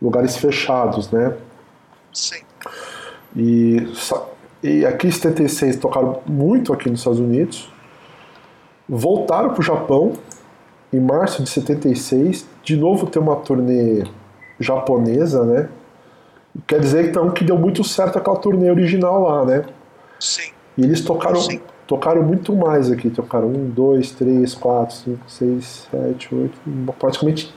Lugares 0.00 0.36
fechados, 0.36 1.10
né? 1.10 1.34
Sim. 2.12 2.42
E 3.36 3.86
e 4.62 4.86
aqui 4.86 5.08
em 5.08 5.10
76 5.10 5.76
tocaram 5.76 6.20
muito 6.24 6.72
aqui 6.72 6.88
nos 6.88 7.00
Estados 7.00 7.18
Unidos. 7.18 7.68
Voltaram 8.88 9.50
para 9.50 9.60
o 9.60 9.62
Japão 9.62 10.12
em 10.92 11.00
março 11.00 11.42
de 11.42 11.50
76. 11.50 12.46
De 12.62 12.76
novo 12.76 13.06
tem 13.06 13.20
uma 13.20 13.36
turnê 13.36 14.04
japonesa, 14.60 15.44
né? 15.44 15.68
Quer 16.66 16.78
dizer 16.78 17.08
então 17.08 17.30
que 17.30 17.42
deu 17.42 17.58
muito 17.58 17.82
certo 17.82 18.18
aquela 18.18 18.36
turnê 18.36 18.70
original 18.70 19.22
lá, 19.22 19.44
né? 19.44 19.64
Sim. 20.20 20.52
E 20.78 20.84
eles 20.84 21.00
tocaram, 21.00 21.40
Sim. 21.40 21.60
Tocaram 21.86 22.22
muito 22.22 22.54
mais 22.54 22.90
aqui. 22.90 23.10
Tocaram 23.10 23.48
um, 23.48 23.68
dois, 23.68 24.10
três, 24.10 24.54
quatro, 24.54 24.94
cinco, 24.94 25.22
seis, 25.28 25.88
sete, 25.90 26.34
oito, 26.34 26.58
praticamente 26.98 27.52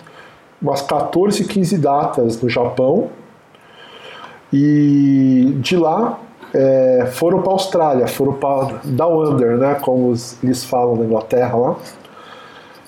umas 0.61 0.81
14, 0.81 1.45
15 1.45 1.77
datas 1.77 2.41
no 2.41 2.49
Japão. 2.49 3.09
E 4.51 5.53
de 5.59 5.75
lá 5.75 6.19
é, 6.53 7.09
foram 7.11 7.41
para 7.41 7.51
a 7.51 7.53
Austrália, 7.53 8.07
foram 8.07 8.33
para 8.33 8.79
Down 8.83 9.31
Under, 9.31 9.57
né, 9.57 9.75
como 9.75 10.13
eles 10.41 10.63
falam 10.63 10.95
na 10.95 11.05
Inglaterra 11.05 11.57
lá. 11.57 11.75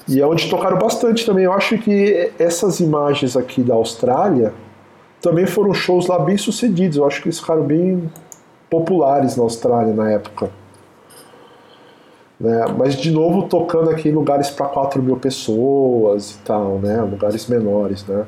E 0.08 0.22
é 0.22 0.26
onde 0.26 0.50
tocaram 0.50 0.78
bastante 0.78 1.26
também. 1.26 1.44
Eu 1.44 1.52
acho 1.52 1.78
que 1.78 2.32
essas 2.40 2.80
imagens 2.80 3.36
aqui 3.36 3.62
da 3.62 3.74
Austrália 3.74 4.54
também 5.22 5.46
foram 5.46 5.74
shows 5.74 6.08
lá 6.08 6.18
bem 6.18 6.38
sucedidos. 6.38 6.98
Eu 6.98 7.06
acho 7.06 7.22
que 7.22 7.28
eles 7.28 7.40
ficaram 7.40 7.64
bem 7.64 8.10
populares 8.70 9.36
na 9.36 9.44
Austrália 9.44 9.94
na 9.94 10.10
época. 10.10 10.50
Né? 12.40 12.66
Mas 12.78 12.96
de 12.96 13.10
novo 13.10 13.48
tocando 13.48 13.90
aqui 13.90 14.10
em 14.10 14.14
lugares 14.14 14.50
para 14.50 14.68
4 14.68 15.02
mil 15.02 15.18
pessoas 15.18 16.32
e 16.32 16.38
tal, 16.40 16.78
né? 16.80 17.02
Lugares 17.02 17.48
menores, 17.48 18.04
né? 18.06 18.26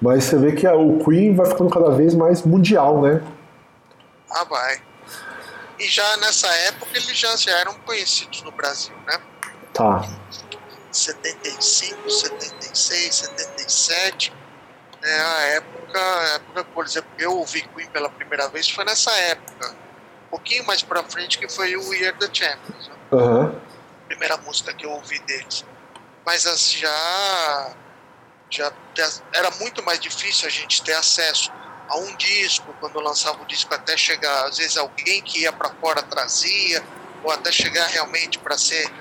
Mas 0.00 0.24
você 0.24 0.36
vê 0.36 0.52
que 0.52 0.66
o 0.66 0.98
Queen 1.04 1.34
vai 1.34 1.46
ficando 1.46 1.70
cada 1.70 1.90
vez 1.90 2.14
mais 2.14 2.42
mundial, 2.42 3.00
né? 3.00 3.22
Ah, 4.30 4.44
vai. 4.44 4.82
E 5.78 5.86
já 5.86 6.16
nessa 6.16 6.48
época 6.48 6.90
eles 6.94 7.16
já, 7.16 7.34
já 7.36 7.52
eram 7.58 7.74
conhecidos 7.86 8.42
no 8.42 8.50
Brasil, 8.50 8.94
né? 9.06 9.18
Tá. 9.72 10.08
75, 10.90 12.10
76, 12.10 13.14
77. 13.14 14.32
É 15.02 15.20
a 15.20 15.40
época, 15.56 15.98
a 15.98 16.34
época, 16.34 16.64
por 16.74 16.84
exemplo, 16.84 17.10
eu 17.18 17.36
ouvi 17.38 17.62
Queen 17.62 17.86
pela 17.88 18.08
primeira 18.08 18.48
vez 18.48 18.68
foi 18.68 18.84
nessa 18.84 19.10
época. 19.12 19.85
Pouquinho 20.36 20.66
mais 20.66 20.82
pra 20.82 21.02
frente 21.02 21.38
que 21.38 21.48
foi 21.48 21.74
o 21.76 21.88
We 21.88 22.06
Are 22.06 22.16
The 22.18 22.28
Champions. 22.30 22.90
Aham. 23.10 23.58
Primeira 24.06 24.36
música 24.36 24.72
que 24.74 24.84
eu 24.84 24.90
ouvi 24.90 25.18
deles. 25.20 25.64
Mas 26.26 26.46
as 26.46 26.72
já, 26.72 27.74
já 28.50 28.72
era 29.32 29.50
muito 29.52 29.82
mais 29.82 29.98
difícil 29.98 30.46
a 30.46 30.50
gente 30.50 30.82
ter 30.82 30.92
acesso 30.92 31.50
a 31.88 31.96
um 31.96 32.14
disco, 32.16 32.74
quando 32.80 33.00
lançava 33.00 33.42
o 33.42 33.46
disco 33.46 33.72
até 33.72 33.96
chegar, 33.96 34.44
às 34.44 34.58
vezes 34.58 34.76
alguém 34.76 35.22
que 35.22 35.40
ia 35.40 35.52
para 35.52 35.70
fora 35.70 36.02
trazia, 36.02 36.84
ou 37.24 37.30
até 37.30 37.50
chegar 37.50 37.86
realmente 37.86 38.38
para 38.38 38.58
ser 38.58 38.92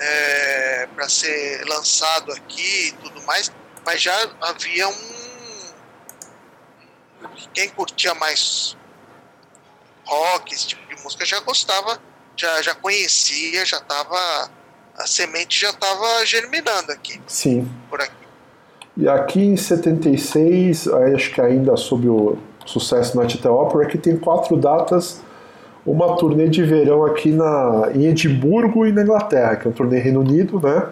é, 0.00 0.88
para 0.94 1.08
ser 1.08 1.64
lançado 1.66 2.32
aqui 2.32 2.88
e 2.88 2.92
tudo 2.92 3.22
mais, 3.22 3.52
mas 3.86 4.02
já 4.02 4.28
havia 4.40 4.88
um 4.88 5.20
quem 7.54 7.68
curtia 7.68 8.12
mais 8.14 8.76
rock, 10.40 10.54
esse 10.54 10.68
tipo 10.68 10.82
de 10.94 11.02
música 11.02 11.24
já 11.24 11.40
gostava, 11.40 11.98
já 12.36 12.62
já 12.62 12.74
conhecia, 12.74 13.64
já 13.64 13.76
estava 13.76 14.50
a 14.96 15.06
semente 15.06 15.60
já 15.60 15.70
estava 15.70 16.24
germinando 16.26 16.92
aqui 16.92 17.20
Sim. 17.26 17.68
por 17.88 18.00
aqui. 18.00 18.14
E 18.96 19.08
aqui 19.08 19.40
em 19.40 19.56
76, 19.56 20.88
aí 20.88 21.14
acho 21.14 21.32
que 21.32 21.40
ainda 21.40 21.76
sob 21.76 22.08
o 22.08 22.36
sucesso 22.66 23.16
na 23.16 23.26
Tita 23.26 23.50
Opera, 23.50 23.84
aqui 23.84 23.96
tem 23.96 24.16
quatro 24.16 24.56
datas, 24.56 25.20
uma 25.86 26.16
turnê 26.16 26.48
de 26.48 26.62
verão 26.62 27.04
aqui 27.04 27.30
na, 27.30 27.90
em 27.94 28.06
Edimburgo 28.06 28.86
e 28.86 28.92
na 28.92 29.02
Inglaterra, 29.02 29.56
que 29.56 29.66
é 29.66 29.70
um 29.70 29.72
turnê 29.72 29.98
Reino 29.98 30.20
Unido, 30.20 30.60
né? 30.60 30.88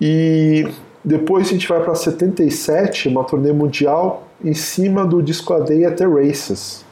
E 0.00 0.68
depois 1.04 1.48
a 1.48 1.50
gente 1.50 1.66
vai 1.66 1.82
para 1.82 1.94
77, 1.94 3.08
uma 3.08 3.24
turnê 3.24 3.52
mundial 3.52 4.28
em 4.42 4.54
cima 4.54 5.04
do 5.04 5.22
disco 5.22 5.52
A 5.54 5.60
Day 5.60 5.84
at 5.84 5.96
the 5.96 6.06
Races. 6.06 6.83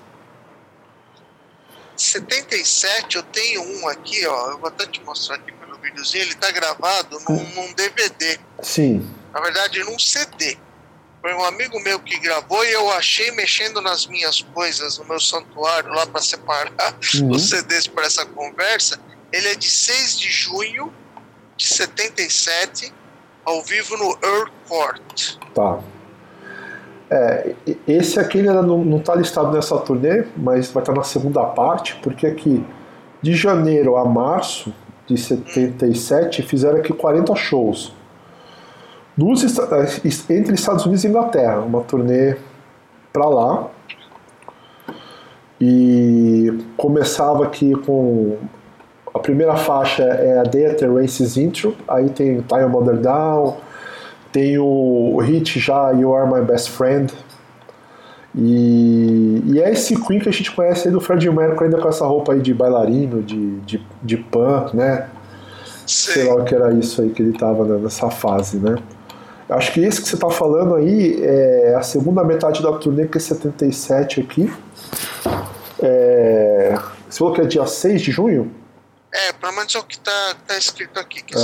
77 2.03 3.17
eu 3.17 3.23
tenho 3.23 3.63
um 3.63 3.89
aqui, 3.89 4.27
ó, 4.27 4.51
eu 4.51 4.59
vou 4.59 4.69
até 4.69 4.87
te 4.87 5.01
mostrar 5.03 5.37
aqui 5.37 5.53
pelo 5.53 5.77
videozinho, 5.79 6.23
ele 6.23 6.35
tá 6.35 6.51
gravado 6.51 7.19
num, 7.29 7.45
num 7.55 7.73
DVD, 7.75 8.39
Sim, 8.63 9.09
na 9.33 9.41
verdade 9.41 9.83
num 9.85 9.99
CD. 9.99 10.57
Foi 11.21 11.33
um 11.35 11.45
amigo 11.45 11.79
meu 11.81 12.01
que 12.01 12.19
gravou 12.19 12.65
e 12.65 12.73
eu 12.73 12.91
achei 12.91 13.31
mexendo 13.31 13.81
nas 13.81 14.07
minhas 14.07 14.43
coisas, 14.53 14.99
no 14.99 15.05
meu 15.05 15.21
santuário 15.21 15.91
lá 15.91 16.05
para 16.05 16.21
separar 16.21 16.73
Uhum. 17.15 17.31
os 17.31 17.49
CDs 17.49 17.87
para 17.87 18.05
essa 18.07 18.27
conversa. 18.27 18.99
Ele 19.31 19.49
é 19.49 19.55
de 19.55 19.71
6 19.71 20.19
de 20.19 20.29
junho 20.29 20.93
de 21.57 21.65
77, 21.67 22.93
ao 23.45 23.63
vivo 23.63 23.97
no 23.97 24.19
Earl 24.21 24.51
Court. 24.67 25.37
Tá. 25.55 25.79
É, 27.15 27.55
esse 27.87 28.19
aqui 28.19 28.39
ainda 28.39 28.63
não, 28.63 28.83
não 28.83 28.99
tá 28.99 29.15
listado 29.15 29.53
nessa 29.53 29.77
turnê, 29.77 30.25
mas 30.35 30.71
vai 30.71 30.83
estar 30.83 30.95
na 30.95 31.03
segunda 31.03 31.45
parte, 31.45 31.95
porque 32.03 32.27
aqui 32.27 32.65
de 33.21 33.35
janeiro 33.35 33.97
a 33.97 34.05
março 34.07 34.73
de 35.07 35.19
77 35.19 36.41
fizeram 36.43 36.79
aqui 36.79 36.91
40 36.91 37.35
shows. 37.35 37.93
Nos, 39.15 39.45
eh, 39.45 40.35
entre 40.35 40.55
Estados 40.55 40.87
Unidos 40.87 41.05
e 41.05 41.09
Inglaterra, 41.09 41.59
uma 41.61 41.83
turnê 41.83 42.37
pra 43.13 43.29
lá. 43.29 43.69
E 45.61 46.65
começava 46.79 47.45
aqui 47.45 47.75
com 47.75 48.39
a 49.13 49.19
primeira 49.19 49.55
faixa 49.55 50.03
é 50.03 50.39
a 50.39 50.45
the 50.45 50.87
Races 50.87 51.37
Intro, 51.37 51.77
aí 51.87 52.09
tem 52.09 52.41
Time 52.41 52.67
Mother 52.67 52.97
Down, 52.97 53.59
tem 54.33 54.59
o 54.59 55.19
hit 55.19 55.61
já 55.61 55.91
You 55.91 56.15
Are 56.15 56.33
My 56.33 56.45
Best 56.45 56.71
Friend. 56.71 57.13
E, 58.35 59.43
e 59.45 59.61
é 59.61 59.71
esse 59.71 59.95
Queen 59.95 60.19
que 60.19 60.29
a 60.29 60.33
gente 60.33 60.51
conhece 60.53 60.89
aí 60.89 60.93
do 60.93 61.01
Freddie 61.01 61.31
Mercury 61.31 61.67
ainda 61.67 61.79
com 61.79 61.89
essa 61.89 62.07
roupa 62.07 62.33
aí 62.33 62.41
de 62.41 62.55
bailarino, 62.55 63.23
de, 63.23 63.61
de, 63.61 63.87
de 64.03 64.17
punk, 64.17 64.75
né? 64.75 65.09
Sei 65.87 66.25
lá 66.25 66.37
o 66.37 66.45
que 66.45 66.55
era 66.55 66.73
isso 66.73 67.03
aí 67.03 67.11
que 67.11 67.21
ele 67.21 67.37
tava 67.37 67.65
nessa 67.79 68.11
fase, 68.11 68.57
né? 68.57 68.77
Acho 69.51 69.73
que 69.73 69.81
esse 69.81 70.01
que 70.01 70.09
você 70.09 70.17
tá 70.17 70.31
falando 70.31 70.77
aí 70.77 71.21
é 71.23 71.75
a 71.75 71.83
segunda 71.83 72.25
metade 72.25 72.63
da 72.63 72.73
turnê, 72.73 73.07
que 73.07 73.19
é 73.19 73.21
77 73.21 74.21
aqui. 74.21 74.51
É, 75.83 76.79
você 77.09 77.19
falou 77.19 77.35
que 77.35 77.43
é 77.43 77.45
dia 77.45 77.67
6 77.67 78.01
de 78.01 78.11
junho? 78.11 78.51
É, 79.13 79.33
pelo 79.35 79.53
menos 79.53 79.75
é 79.75 79.79
o 79.79 79.83
que 79.83 79.99
tá, 79.99 80.37
tá 80.47 80.57
escrito 80.57 80.99
aqui, 80.99 81.23
que 81.23 81.35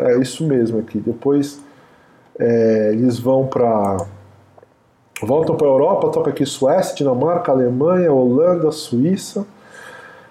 É. 0.00 0.14
É 0.14 0.18
isso 0.18 0.46
mesmo 0.46 0.78
aqui. 0.78 0.98
Depois 0.98 1.60
é, 2.38 2.90
eles 2.92 3.18
vão 3.18 3.46
para 3.46 4.06
voltam 5.20 5.56
para 5.56 5.66
Europa, 5.66 6.10
toca 6.10 6.30
aqui 6.30 6.46
Suécia, 6.46 6.94
Dinamarca, 6.94 7.50
Alemanha, 7.50 8.12
Holanda, 8.12 8.70
Suíça, 8.70 9.44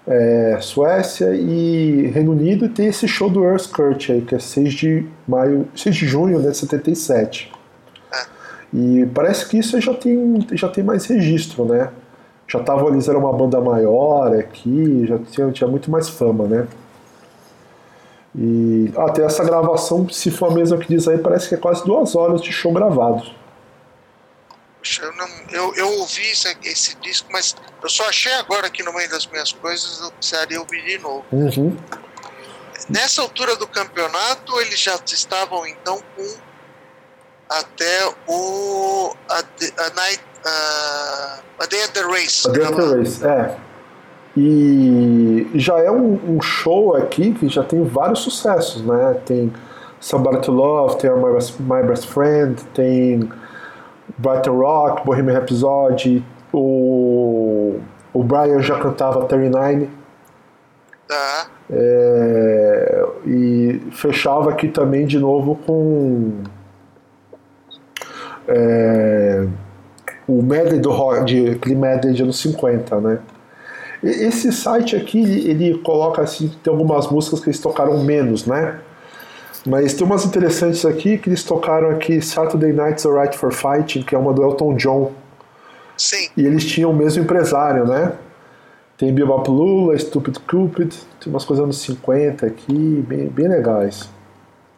é, 0.06 0.58
Suécia 0.62 1.34
e 1.34 2.06
Reino 2.06 2.32
Unido 2.32 2.64
e 2.64 2.68
tem 2.70 2.86
esse 2.86 3.06
show 3.06 3.28
do 3.28 3.44
Earth 3.44 3.70
Kurt 3.70 4.08
aí 4.08 4.22
que 4.22 4.34
é 4.34 4.38
6 4.38 4.72
de 4.72 5.06
maio, 5.26 5.68
6 5.76 5.94
de 5.94 6.06
junho 6.06 6.38
né, 6.38 6.50
de 6.50 6.56
77. 6.56 7.52
E 8.72 9.06
parece 9.14 9.48
que 9.48 9.58
isso 9.58 9.78
já 9.80 9.94
tem 9.94 10.46
já 10.52 10.68
tem 10.68 10.84
mais 10.84 11.06
registro, 11.06 11.64
né? 11.64 11.90
Já 12.46 12.60
tava 12.60 12.88
eles 12.88 13.08
eram 13.08 13.20
uma 13.20 13.32
banda 13.32 13.60
maior 13.60 14.34
aqui, 14.34 15.06
já 15.06 15.18
tinha, 15.18 15.50
tinha 15.50 15.68
muito 15.68 15.90
mais 15.90 16.08
fama, 16.08 16.46
né? 16.46 16.66
E 18.40 18.92
tem 19.14 19.24
essa 19.24 19.42
gravação, 19.42 20.08
se 20.08 20.30
for 20.30 20.52
a 20.52 20.54
mesma 20.54 20.78
que 20.78 20.86
diz 20.86 21.08
aí, 21.08 21.18
parece 21.18 21.48
que 21.48 21.56
é 21.56 21.58
quase 21.58 21.84
duas 21.84 22.14
horas 22.14 22.40
de 22.40 22.52
show 22.52 22.72
gravado. 22.72 23.22
Eu, 25.02 25.12
não, 25.16 25.28
eu, 25.50 25.74
eu 25.74 25.98
ouvi 25.98 26.22
esse, 26.30 26.56
esse 26.62 26.94
disco, 27.00 27.28
mas 27.32 27.56
eu 27.82 27.88
só 27.88 28.08
achei 28.08 28.32
agora 28.34 28.68
aqui 28.68 28.82
no 28.84 28.92
meio 28.94 29.10
das 29.10 29.26
minhas 29.26 29.52
coisas, 29.52 30.00
eu 30.00 30.12
precisaria 30.12 30.60
ouvir 30.60 30.84
de 30.84 30.98
novo. 30.98 31.24
Uhum. 31.32 31.76
Nessa 32.88 33.22
altura 33.22 33.56
do 33.56 33.66
campeonato, 33.66 34.60
eles 34.60 34.78
já 34.78 34.94
estavam 35.04 35.66
então 35.66 36.00
com 36.16 36.36
até 37.50 38.14
o 38.28 39.14
a, 39.28 39.42
The- 39.42 39.72
a 39.78 39.90
Night 39.90 40.22
a, 40.44 41.40
a 41.58 41.66
Day 41.66 41.82
at 41.82 41.90
the 41.90 42.02
Race. 42.02 42.48
A 42.48 42.52
Delta 42.52 42.76
gravado. 42.76 42.98
Race, 42.98 43.26
é. 43.26 43.56
E 44.36 45.27
já 45.54 45.78
é 45.78 45.90
um, 45.90 46.18
um 46.36 46.40
show 46.40 46.94
aqui 46.96 47.32
que 47.32 47.48
já 47.48 47.62
tem 47.62 47.82
vários 47.84 48.20
sucessos, 48.20 48.84
né? 48.84 49.20
Tem 49.24 49.52
Somebody 50.00 50.42
to 50.42 50.52
Love, 50.52 50.96
tem 50.98 51.10
My 51.10 51.32
Best, 51.32 51.60
My 51.60 51.82
Best 51.82 52.06
Friend, 52.06 52.62
tem 52.74 53.28
Brighton 54.16 54.58
Rock, 54.58 55.04
Bohemian 55.04 55.34
Rhapsody, 55.34 56.24
o, 56.52 57.78
o 58.12 58.22
Brian 58.22 58.60
já 58.60 58.78
cantava 58.78 59.24
39, 59.26 59.88
Tá. 61.08 61.46
é, 61.70 63.06
e 63.26 63.80
fechava 63.92 64.50
aqui 64.50 64.68
também 64.68 65.06
de 65.06 65.18
novo 65.18 65.58
com 65.66 66.42
é, 68.46 69.46
o 70.26 70.42
medley 70.42 70.78
do 70.78 70.90
rock, 70.90 71.24
de, 71.24 71.50
aquele 71.50 71.76
medley 71.76 72.12
de 72.12 72.22
anos 72.22 72.38
50, 72.40 73.00
né? 73.00 73.18
Esse 74.02 74.52
site 74.52 74.94
aqui, 74.94 75.20
ele 75.20 75.78
coloca 75.78 76.22
assim, 76.22 76.48
tem 76.62 76.72
algumas 76.72 77.10
músicas 77.10 77.40
que 77.40 77.46
eles 77.46 77.60
tocaram 77.60 78.02
menos, 78.02 78.46
né? 78.46 78.80
Mas 79.66 79.94
tem 79.94 80.06
umas 80.06 80.24
interessantes 80.24 80.84
aqui 80.84 81.18
que 81.18 81.28
eles 81.28 81.42
tocaram 81.42 81.90
aqui 81.90 82.22
Saturday 82.22 82.72
Night's 82.72 83.04
Alright 83.04 83.36
for 83.36 83.52
Fighting, 83.52 84.02
que 84.02 84.14
é 84.14 84.18
uma 84.18 84.32
do 84.32 84.42
Elton 84.42 84.76
John. 84.76 85.12
Sim. 85.96 86.28
E 86.36 86.46
eles 86.46 86.64
tinham 86.64 86.90
o 86.90 86.94
mesmo 86.94 87.24
empresário, 87.24 87.84
né? 87.84 88.12
Tem 88.96 89.12
Bebop 89.12 89.48
Lula, 89.50 89.98
Stupid 89.98 90.38
Cupid, 90.48 90.94
tem 91.20 91.32
umas 91.32 91.44
coisas 91.44 91.64
anos 91.64 91.78
50 91.78 92.46
aqui, 92.46 93.04
bem, 93.06 93.26
bem 93.28 93.48
legais. 93.48 94.08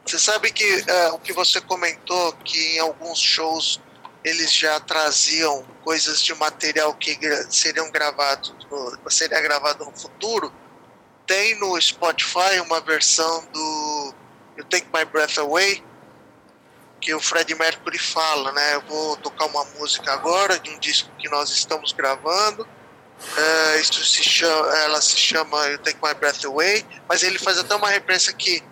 Você 0.05 0.19
sabe 0.19 0.51
que 0.51 0.65
uh, 0.65 1.15
o 1.15 1.19
que 1.19 1.33
você 1.33 1.61
comentou, 1.61 2.35
que 2.45 2.77
em 2.77 2.81
alguns 2.81 3.19
shows 3.19 3.81
eles 4.25 4.53
já 4.53 4.79
traziam 4.81 5.65
coisas 5.83 6.21
de 6.23 6.35
material 6.35 6.95
que 6.95 7.19
seriam 7.51 7.91
gravados, 7.91 8.55
seria 9.09 9.41
gravado 9.41 9.85
no 9.85 9.93
futuro. 9.93 10.53
Tem 11.27 11.59
no 11.59 11.81
Spotify 11.81 12.61
uma 12.65 12.81
versão 12.81 13.47
do 13.53 14.15
You 14.59 14.65
Take 14.65 14.87
My 14.93 15.05
Breath 15.05 15.39
Away 15.39 15.83
que 17.01 17.15
o 17.15 17.21
Fred 17.21 17.55
Mercury 17.55 17.99
fala, 17.99 18.53
né? 18.53 18.75
Eu 18.75 18.83
vou 18.83 19.17
tocar 19.17 19.47
uma 19.47 19.65
música 19.79 20.13
agora 20.13 20.59
de 20.59 20.71
um 20.71 20.79
disco 20.79 21.11
que 21.19 21.29
nós 21.31 21.51
estamos 21.51 21.93
gravando. 21.93 22.63
Uh, 22.63 23.81
isso 23.81 24.05
se 24.05 24.23
chama, 24.23 24.79
ela 24.79 25.01
se 25.01 25.17
chama 25.17 25.67
You 25.69 25.79
Take 25.79 25.99
My 26.03 26.15
Breath 26.15 26.45
Away, 26.45 26.87
mas 27.09 27.23
ele 27.23 27.39
faz 27.39 27.59
até 27.59 27.75
uma 27.75 27.89
referência 27.89 28.33
que 28.33 28.63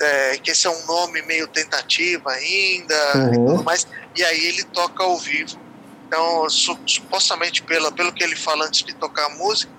é, 0.00 0.38
que 0.38 0.50
esse 0.50 0.66
é 0.66 0.70
um 0.70 0.86
nome 0.86 1.22
meio 1.22 1.46
tentativa 1.46 2.30
ainda 2.30 2.94
uhum. 3.14 3.28
e 3.28 3.32
tudo 3.32 3.64
mais. 3.64 3.86
E 4.16 4.24
aí 4.24 4.46
ele 4.46 4.64
toca 4.64 5.04
ao 5.04 5.16
vivo. 5.18 5.58
Então, 6.06 6.48
supostamente, 6.86 7.62
pela, 7.62 7.92
pelo 7.92 8.12
que 8.12 8.24
ele 8.24 8.34
fala 8.34 8.66
antes 8.66 8.82
de 8.82 8.94
tocar 8.94 9.26
a 9.26 9.28
música, 9.36 9.70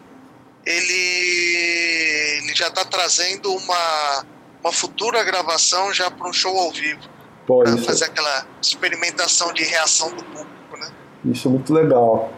ele, 0.65 2.38
ele 2.43 2.55
já 2.55 2.67
está 2.67 2.86
trazendo 2.86 3.51
uma, 3.51 4.25
uma 4.63 4.71
futura 4.71 5.23
gravação 5.23 5.93
já 5.93 6.10
para 6.10 6.29
um 6.29 6.31
show 6.31 6.57
ao 6.57 6.71
vivo. 6.71 7.01
Para 7.45 7.77
fazer 7.79 8.05
aquela 8.05 8.45
experimentação 8.62 9.51
de 9.51 9.63
reação 9.63 10.10
do 10.12 10.23
público, 10.23 10.77
né? 10.79 10.89
Isso 11.25 11.49
é 11.49 11.51
muito 11.51 11.73
legal. 11.73 12.31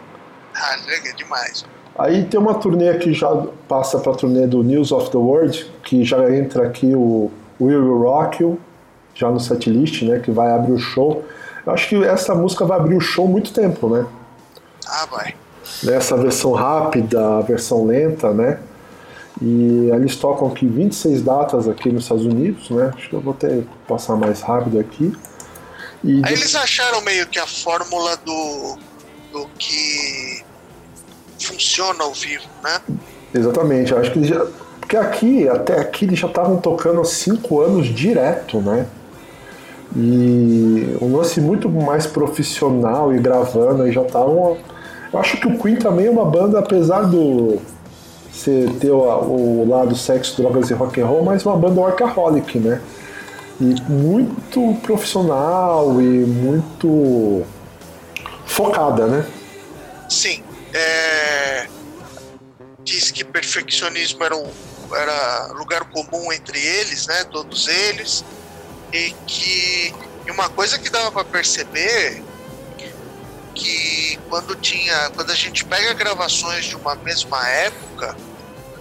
Ah, 0.54 0.76
legal 0.86 1.14
demais. 1.14 1.64
Aí 1.96 2.24
tem 2.24 2.40
uma 2.40 2.54
turnê 2.54 2.98
que 2.98 3.12
já 3.12 3.30
passa 3.68 4.00
para 4.00 4.12
a 4.12 4.16
turnê 4.16 4.48
do 4.48 4.64
News 4.64 4.90
of 4.90 5.10
the 5.10 5.16
World, 5.16 5.70
que 5.84 6.02
já 6.02 6.18
entra 6.34 6.66
aqui 6.66 6.92
o 6.96 7.30
Will 7.64 7.82
Will 7.82 8.02
Rock 8.02 8.42
You, 8.42 8.58
já 9.14 9.30
no 9.30 9.40
setlist, 9.40 10.02
né, 10.02 10.18
que 10.18 10.30
vai 10.30 10.50
abrir 10.50 10.72
o 10.72 10.78
show. 10.78 11.24
Eu 11.66 11.72
acho 11.72 11.88
que 11.88 12.04
essa 12.04 12.34
música 12.34 12.64
vai 12.64 12.78
abrir 12.78 12.96
o 12.96 13.00
show 13.00 13.26
muito 13.26 13.52
tempo, 13.52 13.88
né? 13.88 14.06
Ah, 14.86 15.06
vai. 15.10 15.34
Nessa 15.82 16.16
versão 16.16 16.52
rápida, 16.52 17.38
a 17.38 17.40
versão 17.40 17.86
lenta, 17.86 18.32
né? 18.32 18.60
E 19.40 19.90
eles 19.92 20.16
tocam 20.16 20.48
aqui 20.48 20.66
26 20.66 21.22
datas 21.22 21.68
aqui 21.68 21.90
nos 21.90 22.04
Estados 22.04 22.24
Unidos, 22.24 22.70
né? 22.70 22.92
Acho 22.94 23.08
que 23.08 23.14
eu 23.14 23.20
vou 23.20 23.32
até 23.32 23.62
passar 23.88 24.14
mais 24.16 24.40
rápido 24.40 24.78
aqui. 24.78 25.12
E 26.04 26.20
Aí 26.24 26.34
eles 26.34 26.54
acharam 26.54 27.00
meio 27.00 27.26
que 27.26 27.38
a 27.38 27.46
fórmula 27.46 28.16
do, 28.18 28.78
do 29.32 29.48
que 29.58 30.44
funciona 31.40 32.04
ao 32.04 32.12
vivo, 32.12 32.44
né? 32.62 32.80
Exatamente, 33.34 33.90
eu 33.90 33.98
acho 33.98 34.12
que 34.12 34.24
já, 34.24 34.46
porque 34.84 34.98
aqui, 34.98 35.48
até 35.48 35.80
aqui, 35.80 36.04
eles 36.04 36.18
já 36.18 36.26
estavam 36.26 36.58
tocando 36.58 37.00
há 37.00 37.04
cinco 37.06 37.62
anos 37.62 37.86
direto, 37.86 38.60
né? 38.60 38.86
E 39.96 40.98
um 41.00 41.16
lance 41.16 41.40
muito 41.40 41.70
mais 41.70 42.06
profissional 42.06 43.14
e 43.14 43.18
gravando, 43.18 43.82
aí 43.82 43.92
já 43.92 44.02
estavam. 44.02 44.58
Eu 45.10 45.18
acho 45.18 45.40
que 45.40 45.48
o 45.48 45.58
Queen 45.58 45.76
também 45.76 46.06
é 46.06 46.10
uma 46.10 46.26
banda, 46.26 46.58
apesar 46.58 47.02
do 47.02 47.58
você 48.30 48.68
ter 48.78 48.90
o, 48.90 48.98
o, 48.98 49.66
lado 49.66 49.96
sexo, 49.96 50.36
drogas 50.36 50.68
e 50.68 50.74
rock 50.74 51.00
and 51.00 51.06
roll, 51.06 51.24
mas 51.24 51.46
uma 51.46 51.56
banda 51.56 51.80
workaholic, 51.80 52.58
né? 52.58 52.78
E 53.58 53.74
muito 53.90 54.76
profissional 54.82 55.98
e 55.98 56.04
muito 56.04 57.42
focada, 58.44 59.06
né? 59.06 59.24
Sim. 60.10 60.42
É... 60.74 61.66
Diz 62.82 63.10
que 63.10 63.24
perfeccionismo 63.24 64.22
era 64.22 64.36
um 64.36 64.44
era 64.96 65.52
lugar 65.54 65.84
comum 65.84 66.32
entre 66.32 66.58
eles, 66.58 67.06
né, 67.06 67.24
todos 67.24 67.68
eles, 67.68 68.24
e 68.92 69.10
que 69.26 69.94
e 70.26 70.30
uma 70.30 70.48
coisa 70.48 70.78
que 70.78 70.88
dava 70.88 71.12
para 71.12 71.24
perceber 71.24 72.22
que 73.54 74.18
quando 74.28 74.56
tinha, 74.56 75.10
quando 75.10 75.30
a 75.30 75.34
gente 75.34 75.64
pega 75.64 75.92
gravações 75.92 76.64
de 76.64 76.76
uma 76.76 76.94
mesma 76.96 77.46
época, 77.48 78.16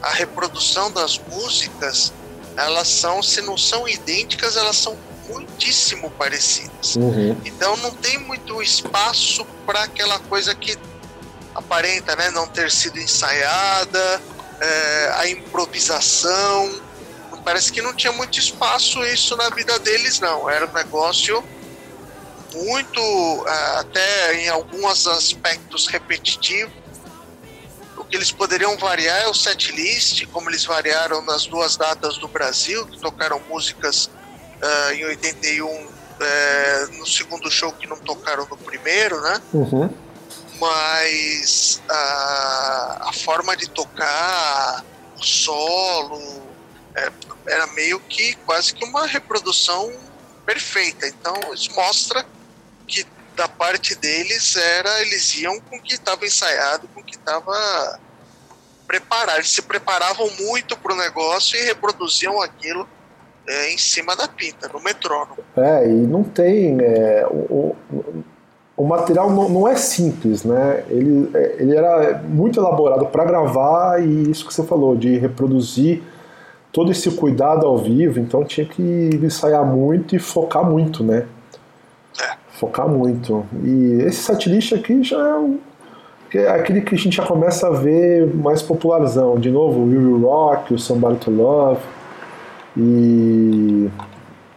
a 0.02 0.12
reprodução 0.12 0.92
das 0.92 1.20
músicas, 1.20 2.12
elas 2.58 2.88
são, 2.88 3.22
se 3.22 3.42
não 3.42 3.58
são 3.58 3.88
idênticas, 3.88 4.56
elas 4.58 4.78
são 4.78 4.98
muitíssimo 5.30 6.10
parecidas. 6.12 6.96
Uhum. 6.96 7.38
Então 7.46 7.78
não 7.78 7.92
tem 7.92 8.18
muito 8.20 8.62
espaço 8.62 9.46
para 9.66 9.84
aquela 9.84 10.20
coisa 10.20 10.56
que 10.56 10.78
aparenta, 11.54 12.16
né, 12.16 12.32
não 12.32 12.48
ter 12.48 12.72
sido 12.72 13.00
ensaiada, 13.00 14.22
é, 14.60 15.14
a 15.16 15.30
improvisação. 15.30 16.82
Parece 17.44 17.72
que 17.72 17.82
não 17.82 17.94
tinha 17.94 18.14
muito 18.14 18.40
espaço 18.40 19.04
isso 19.04 19.36
na 19.36 19.50
vida 19.50 19.78
deles, 19.80 20.20
não. 20.20 20.50
Era 20.50 20.66
um 20.66 20.74
negócio 20.74 21.44
muito, 22.54 23.02
é, 23.48 23.80
até 23.80 24.36
em 24.36 24.50
alguns 24.50 25.08
aspectos 25.08 25.88
repetitivo. 25.88 26.72
O 27.98 28.04
que 28.06 28.16
eles 28.16 28.32
poderiam 28.32 28.78
variar 28.78 29.24
é 29.24 29.28
o 29.28 29.34
set 29.34 29.72
list, 29.72 30.26
como 30.28 30.50
eles 30.50 30.66
variaram 30.66 31.22
nas 31.22 31.46
duas 31.46 31.76
datas 31.76 32.18
do 32.18 32.28
Brasil, 32.28 32.86
que 32.88 33.00
tocaram 33.00 33.40
músicas 33.50 34.06
uh, 34.06 34.94
em 34.94 35.06
81 35.06 35.66
uh, 35.68 35.94
é, 36.20 36.88
no 36.98 37.06
segundo 37.06 37.52
show 37.52 37.72
que 37.72 37.88
não 37.88 37.98
tocaram 37.98 38.48
no 38.50 38.58
primeiro, 38.58 39.22
né? 39.22 39.42
Uhum 39.54 40.03
mas 40.64 41.82
a, 41.90 43.10
a 43.10 43.14
forma 43.14 43.56
de 43.58 43.70
tocar, 43.70 44.82
o 45.18 45.22
solo, 45.22 46.42
é, 46.96 47.12
era 47.48 47.68
meio 47.68 48.00
que 48.00 48.36
quase 48.46 48.74
que 48.74 48.86
uma 48.86 49.06
reprodução 49.06 49.92
perfeita. 50.46 51.06
Então 51.06 51.36
isso 51.54 51.70
mostra 51.76 52.26
que 52.88 53.06
da 53.36 53.50
parte 53.50 53.94
deles 53.96 54.56
era 54.56 55.02
eles 55.02 55.36
iam 55.36 55.60
com 55.60 55.76
o 55.76 55.82
que 55.82 55.96
estava 55.96 56.26
ensaiado, 56.26 56.88
com 56.94 57.02
o 57.02 57.04
que 57.04 57.16
estava 57.16 58.00
preparado. 58.88 59.40
Eles 59.40 59.50
se 59.50 59.64
preparavam 59.64 60.30
muito 60.40 60.78
para 60.78 60.94
o 60.94 60.96
negócio 60.96 61.60
e 61.60 61.64
reproduziam 61.64 62.42
aquilo 62.42 62.88
é, 63.46 63.74
em 63.74 63.78
cima 63.78 64.16
da 64.16 64.30
pinta, 64.30 64.70
no 64.70 64.80
metrônomo. 64.80 65.44
É, 65.58 65.86
e 65.86 65.92
não 65.92 66.24
tem. 66.24 66.78
É, 66.80 67.28
o, 67.28 67.76
o 68.84 68.86
material 68.86 69.32
não, 69.32 69.48
não, 69.48 69.66
é 69.66 69.78
simples, 69.78 70.44
né? 70.44 70.84
Ele, 70.90 71.30
é, 71.34 71.56
ele 71.58 71.74
era 71.74 72.22
muito 72.22 72.60
elaborado 72.60 73.06
para 73.06 73.24
gravar 73.24 74.04
e 74.04 74.30
isso 74.30 74.46
que 74.46 74.54
você 74.54 74.62
falou, 74.62 74.94
de 74.94 75.18
reproduzir 75.18 76.04
todo 76.70 76.92
esse 76.92 77.10
cuidado 77.12 77.66
ao 77.66 77.78
vivo, 77.78 78.20
então 78.20 78.44
tinha 78.44 78.68
que 78.68 79.10
ensaiar 79.24 79.66
muito 79.66 80.18
e 80.18 80.20
focar 80.20 80.70
muito, 80.70 81.02
né? 81.02 81.26
É. 82.22 82.34
Focar 82.60 82.86
muito. 82.90 83.46
E 83.64 84.04
esse 84.06 84.22
setlist 84.24 84.74
aqui 84.74 85.02
já 85.02 85.18
é, 85.18 85.36
um, 85.36 85.60
é 86.34 86.50
aquele 86.50 86.82
que 86.82 86.94
a 86.94 86.98
gente 86.98 87.16
já 87.16 87.26
começa 87.26 87.68
a 87.68 87.72
ver 87.72 88.36
mais 88.36 88.62
popularzão. 88.62 89.40
De 89.40 89.50
novo, 89.50 89.80
o 89.80 89.86
Will 89.86 90.20
Rock, 90.24 90.74
o 90.74 90.78
Somebody 90.78 91.20
to 91.20 91.32
Love 91.32 91.80
e 92.76 93.90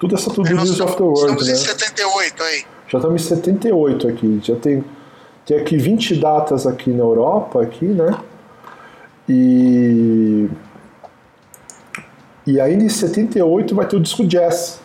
tudo 0.01 0.17
essa 0.17 0.31
tudo 0.31 0.53
News 0.53 0.81
of 0.81 0.97
the 0.97 1.03
World, 1.05 1.21
estamos 1.21 1.47
né? 1.47 1.53
em 1.53 1.57
78 1.57 2.43
aí. 2.43 2.76
Já 2.89 2.99
estamos 2.99 3.23
em 3.23 3.25
78 3.25 4.09
aqui. 4.09 4.41
Já 4.43 4.57
tem, 4.57 4.85
tem 5.45 5.59
aqui 5.59 5.77
20 5.77 6.17
datas 6.17 6.67
aqui 6.67 6.91
na 6.91 7.03
Europa, 7.03 7.63
aqui, 7.63 7.87
né? 7.87 8.17
E. 9.29 10.49
E 12.47 12.61
ainda 12.61 12.85
em 12.85 12.89
78 12.89 13.75
vai 13.75 13.87
ter 13.87 13.97
o 13.97 14.01
disco 14.01 14.25
jazz. 14.25 14.81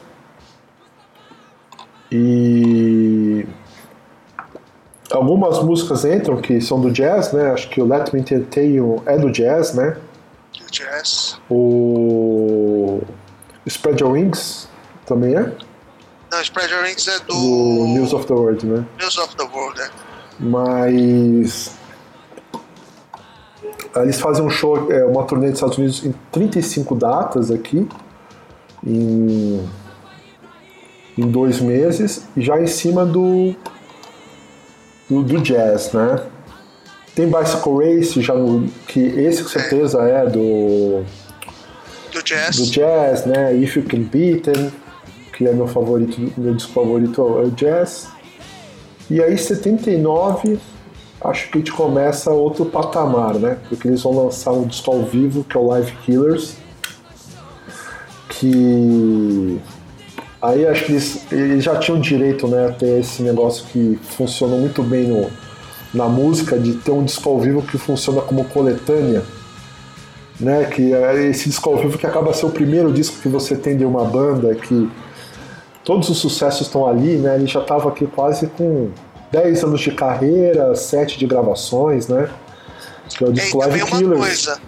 E 2.11 3.45
algumas 5.11 5.61
músicas 5.63 6.03
entram 6.03 6.41
que 6.41 6.59
são 6.59 6.81
do 6.81 6.91
jazz, 6.91 7.31
né? 7.31 7.51
Acho 7.51 7.69
que 7.69 7.79
o 7.79 7.85
Let 7.85 8.11
Me 8.11 8.19
Entertain 8.19 8.77
é 9.05 9.17
do 9.17 9.31
jazz, 9.31 9.75
né? 9.75 9.97
Jazz. 10.71 11.39
O 11.49 13.01
Spread 13.65 14.01
Your 14.01 14.13
Wings 14.13 14.67
também 15.05 15.35
é? 15.35 15.51
Não, 16.31 16.41
Spread 16.41 16.71
Your 16.73 16.83
Wings 16.83 17.07
é 17.07 17.19
do... 17.19 17.33
do 17.33 17.87
News 17.87 18.13
of 18.13 18.25
the 18.25 18.33
World, 18.33 18.65
né? 18.65 18.85
News 18.99 19.17
of 19.17 19.35
the 19.35 19.43
World, 19.43 19.81
é. 19.81 19.89
Mas 20.39 21.71
eles 23.97 24.19
fazem 24.19 24.43
um 24.43 24.49
show, 24.49 24.91
é, 24.91 25.03
uma 25.03 25.25
turnê 25.25 25.47
dos 25.47 25.55
Estados 25.55 25.77
Unidos 25.77 26.05
em 26.05 26.13
35 26.31 26.95
datas 26.95 27.51
aqui, 27.51 27.87
em, 28.85 29.69
em 31.17 31.29
dois 31.29 31.59
meses, 31.59 32.25
já 32.37 32.59
em 32.59 32.67
cima 32.67 33.05
do 33.05 33.53
do, 35.09 35.21
do 35.23 35.41
jazz, 35.41 35.91
né? 35.91 36.23
Tem 37.13 37.29
Bicycle 37.29 37.73
Race, 37.77 38.21
já, 38.21 38.33
que 38.87 39.01
esse 39.01 39.43
com 39.43 39.49
certeza 39.49 40.01
é 40.01 40.25
do. 40.25 41.03
Do 42.13 42.23
jazz. 42.23 42.55
Do 42.55 42.65
jazz, 42.67 43.25
né? 43.25 43.53
If 43.53 43.75
You 43.75 43.83
Can 43.83 44.03
Beat 44.03 44.47
que 45.41 45.47
é 45.47 45.53
meu 45.53 45.67
favorito, 45.67 46.21
meu 46.37 46.53
disco 46.53 46.71
favorito 46.71 47.19
é 47.19 47.47
o 47.47 47.49
jazz. 47.49 48.09
E 49.09 49.19
aí, 49.19 49.35
79, 49.35 50.59
acho 51.19 51.49
que 51.49 51.57
a 51.57 51.61
gente 51.61 51.71
começa 51.71 52.29
outro 52.29 52.63
patamar, 52.63 53.33
né? 53.39 53.57
Porque 53.67 53.87
eles 53.87 54.03
vão 54.03 54.25
lançar 54.25 54.51
um 54.51 54.67
disco 54.67 54.91
ao 54.91 55.01
vivo, 55.01 55.43
que 55.43 55.57
é 55.57 55.59
o 55.59 55.65
Live 55.65 55.93
Killers, 56.03 56.57
que 58.29 59.59
aí 60.39 60.67
acho 60.67 60.85
que 60.85 60.91
eles, 60.91 61.31
eles 61.31 61.63
já 61.63 61.75
tinham 61.77 61.99
direito, 61.99 62.47
né, 62.47 62.67
a 62.67 62.71
ter 62.71 62.99
esse 62.99 63.23
negócio 63.23 63.65
que 63.65 63.99
funcionou 64.15 64.59
muito 64.59 64.83
bem 64.83 65.07
no, 65.07 65.27
na 65.91 66.07
música, 66.07 66.59
de 66.59 66.73
ter 66.73 66.91
um 66.91 67.03
disco 67.03 67.27
ao 67.27 67.39
vivo 67.39 67.63
que 67.63 67.79
funciona 67.79 68.21
como 68.21 68.45
coletânea, 68.45 69.23
né, 70.39 70.65
que 70.65 70.93
é 70.93 71.25
esse 71.25 71.49
disco 71.49 71.67
ao 71.67 71.77
vivo 71.77 71.97
que 71.97 72.05
acaba 72.05 72.31
ser 72.31 72.45
o 72.45 72.51
primeiro 72.51 72.93
disco 72.93 73.19
que 73.23 73.27
você 73.27 73.55
tem 73.55 73.75
de 73.75 73.85
uma 73.85 74.05
banda, 74.05 74.53
que 74.53 74.87
todos 75.83 76.09
os 76.09 76.17
sucessos 76.17 76.67
estão 76.67 76.87
ali, 76.87 77.17
né, 77.17 77.35
ele 77.35 77.47
já 77.47 77.61
estava 77.61 77.89
aqui 77.89 78.05
quase 78.07 78.47
com 78.47 78.91
10 79.31 79.63
anos 79.63 79.81
de 79.81 79.91
carreira, 79.91 80.75
7 80.75 81.17
de 81.17 81.25
gravações, 81.25 82.07
né, 82.07 82.29
que 83.09 83.23
é 83.23 83.27
o 83.27 83.33
disco 83.33 83.57
Live 83.59 83.85
Killers. 83.85 84.19
Coisa, 84.19 84.61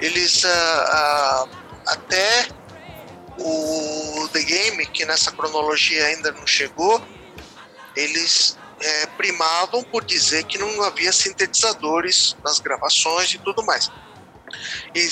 eles 0.00 0.44
uh, 0.44 0.46
uh, 0.46 1.48
até 1.86 2.46
o 3.38 4.28
The 4.32 4.42
Game, 4.42 4.86
que 4.86 5.04
nessa 5.04 5.32
cronologia 5.32 6.06
ainda 6.06 6.30
não 6.32 6.46
chegou, 6.46 7.00
eles 7.96 8.56
é, 8.80 9.06
primavam 9.06 9.82
por 9.82 10.04
dizer 10.04 10.44
que 10.44 10.58
não 10.58 10.82
havia 10.82 11.12
sintetizadores 11.12 12.36
nas 12.44 12.58
gravações 12.58 13.32
e 13.34 13.38
tudo 13.38 13.64
mais. 13.64 13.90
E, 14.94 15.08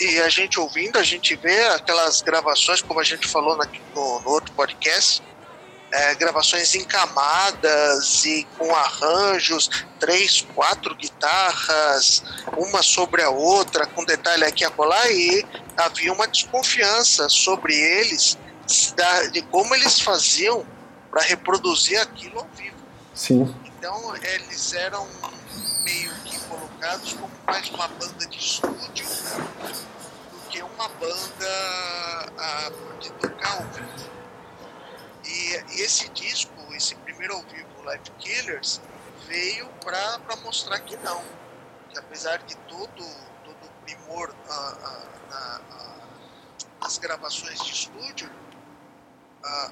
e, 0.00 0.20
a 0.20 0.28
gente 0.28 0.58
ouvindo, 0.58 0.98
a 0.98 1.02
gente 1.02 1.34
vê 1.36 1.64
aquelas 1.68 2.22
gravações, 2.22 2.82
como 2.82 3.00
a 3.00 3.04
gente 3.04 3.26
falou 3.26 3.56
na, 3.56 3.66
no, 3.94 4.20
no, 4.20 4.30
outro 4.30 4.52
podcast, 4.54 5.22
é, 5.92 6.14
gravações 6.14 6.74
em 6.74 6.84
camadas 6.84 8.24
e 8.24 8.46
com 8.58 8.74
arranjos, 8.74 9.70
três, 9.98 10.46
quatro 10.54 10.94
guitarras, 10.94 12.22
uma 12.56 12.82
sobre 12.82 13.22
a 13.22 13.30
outra, 13.30 13.86
com 13.86 14.04
detalhe 14.04 14.44
aqui 14.44 14.62
e 14.64 14.66
acolá, 14.66 15.10
e 15.10 15.44
havia 15.76 16.12
uma 16.12 16.26
desconfiança 16.26 17.28
sobre 17.28 17.74
eles 17.74 18.36
de 19.32 19.42
como 19.42 19.74
eles 19.74 20.00
faziam 20.00 20.66
para 21.10 21.22
reproduzir 21.22 22.00
aquilo 22.00 22.40
ao 22.40 22.48
vivo. 22.56 22.76
Sim. 23.14 23.54
Então 23.64 24.14
eles 24.16 24.72
eram 24.74 25.08
meio 25.84 26.12
que 26.24 26.36
colocados 26.76 27.12
como 27.14 27.32
mais 27.46 27.70
uma 27.70 27.88
banda 27.88 28.26
de 28.26 28.38
estúdio 28.38 29.06
do 30.30 30.48
que 30.50 30.62
uma 30.62 30.88
banda 30.88 32.32
a, 32.38 32.70
de 33.00 33.10
tocar 33.12 33.56
ao 33.56 33.62
vivo. 33.64 34.10
E, 35.24 35.54
e, 35.74 35.80
esse 35.82 36.08
disco, 36.10 36.52
esse 36.74 36.94
primeiro 36.96 37.34
ao 37.34 37.42
vivo, 37.44 37.82
Live 37.82 38.10
Killers, 38.18 38.80
veio 39.26 39.68
para 39.80 40.36
mostrar 40.44 40.78
que 40.80 40.96
não. 40.98 41.22
Que 41.90 41.98
apesar 41.98 42.38
de 42.38 42.54
todo, 42.68 43.04
todo 43.44 43.64
o 43.64 43.70
primor 43.84 44.34
a, 44.48 44.52
a, 44.52 45.30
a, 45.32 46.06
as 46.82 46.98
gravações 46.98 47.58
de 47.64 47.72
estúdio, 47.72 48.30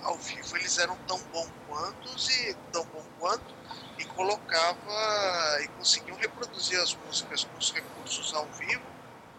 ao 0.04 0.16
vivo 0.16 0.56
eles 0.56 0.78
eram 0.78 0.96
tão 1.08 1.18
bom 1.32 1.48
quantos 1.68 2.28
e 2.30 2.54
tão 2.72 2.84
bom 2.86 3.04
quanto 3.18 3.54
e 3.98 4.04
colocava 4.04 5.62
e 5.62 5.68
conseguiam 5.78 6.16
reproduzir 6.16 6.78
as 6.80 6.96
músicas 7.06 7.44
com 7.44 7.58
os 7.58 7.72
recursos 7.72 8.34
ao 8.34 8.46
vivo 8.58 8.82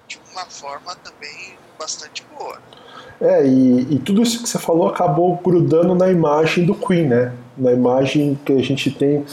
de 0.08 0.20
uma 0.32 0.46
forma 0.46 0.96
também 0.96 1.58
bastante 1.78 2.26
boa. 2.38 2.58
É, 3.20 3.46
e, 3.46 3.96
e, 3.96 4.00
tudo 4.00 4.22
isso 4.22 4.44
que 4.44 4.50
você 4.50 4.60
falou 4.60 4.88
acabou 4.88 5.40
grudando 5.44 5.96
na 5.96 6.10
imagem 6.10 6.66
do 6.66 6.76
Queen, 6.76 7.08
né? 7.08 7.34
Na 7.58 7.72
imagem 7.72 8.38
que 8.46 8.52
a 8.52 8.62
gente 8.62 8.92
tem. 8.92 9.24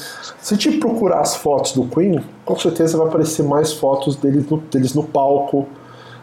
Se 0.40 0.54
a 0.54 0.56
gente 0.56 0.78
procurar 0.78 1.20
as 1.20 1.36
fotos 1.36 1.72
do 1.72 1.84
Queen, 1.86 2.24
com 2.44 2.56
certeza 2.56 2.96
vai 2.96 3.08
aparecer 3.08 3.42
mais 3.42 3.72
fotos 3.72 4.14
deles 4.16 4.48
no, 4.48 4.58
deles 4.58 4.94
no 4.94 5.02
palco. 5.02 5.66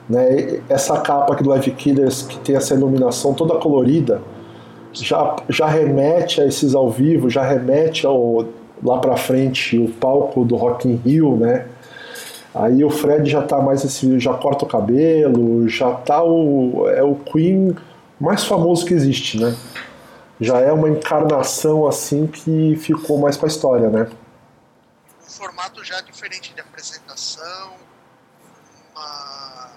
Né? 0.08 0.62
Essa 0.70 1.00
capa 1.02 1.34
aqui 1.34 1.44
do 1.44 1.50
Live 1.50 1.72
Killers, 1.72 2.24
que 2.24 2.40
tem 2.40 2.56
essa 2.56 2.74
iluminação 2.74 3.34
toda 3.34 3.56
colorida, 3.56 4.22
já, 4.94 5.36
já 5.50 5.68
remete 5.68 6.42
a 6.42 6.46
esses 6.46 6.74
ao 6.74 6.90
vivo, 6.90 7.30
já 7.30 7.44
remete 7.44 8.06
ao 8.06 8.46
lá 8.84 9.00
para 9.00 9.18
frente 9.18 9.78
o 9.78 9.90
palco 9.90 10.46
do 10.46 10.56
Rock 10.56 10.88
in 10.88 10.96
Rio, 10.96 11.36
né? 11.36 11.68
Aí 12.54 12.84
o 12.84 12.90
Fred 12.90 13.30
já 13.30 13.44
tá 13.44 13.62
mais 13.62 13.86
assim, 13.86 14.20
já 14.20 14.34
corta 14.34 14.66
o 14.66 14.68
cabelo, 14.68 15.68
já 15.70 15.94
tá 15.94 16.24
o 16.24 16.90
é 16.90 17.04
o 17.04 17.16
Queen 17.16 17.76
mais 18.20 18.44
famoso 18.44 18.86
que 18.86 18.94
existe, 18.94 19.40
né? 19.40 19.56
Já 20.42 20.60
é 20.60 20.72
uma 20.72 20.90
encarnação 20.90 21.88
assim 21.88 22.26
que 22.26 22.76
ficou 22.78 23.20
mais 23.20 23.38
para 23.38 23.48
história, 23.48 23.90
né? 23.90 24.10
Um 25.24 25.30
formato 25.30 25.84
já 25.84 26.02
diferente 26.02 26.54
de 26.54 26.62
apresentação, 26.62 27.74
uma 28.92 29.72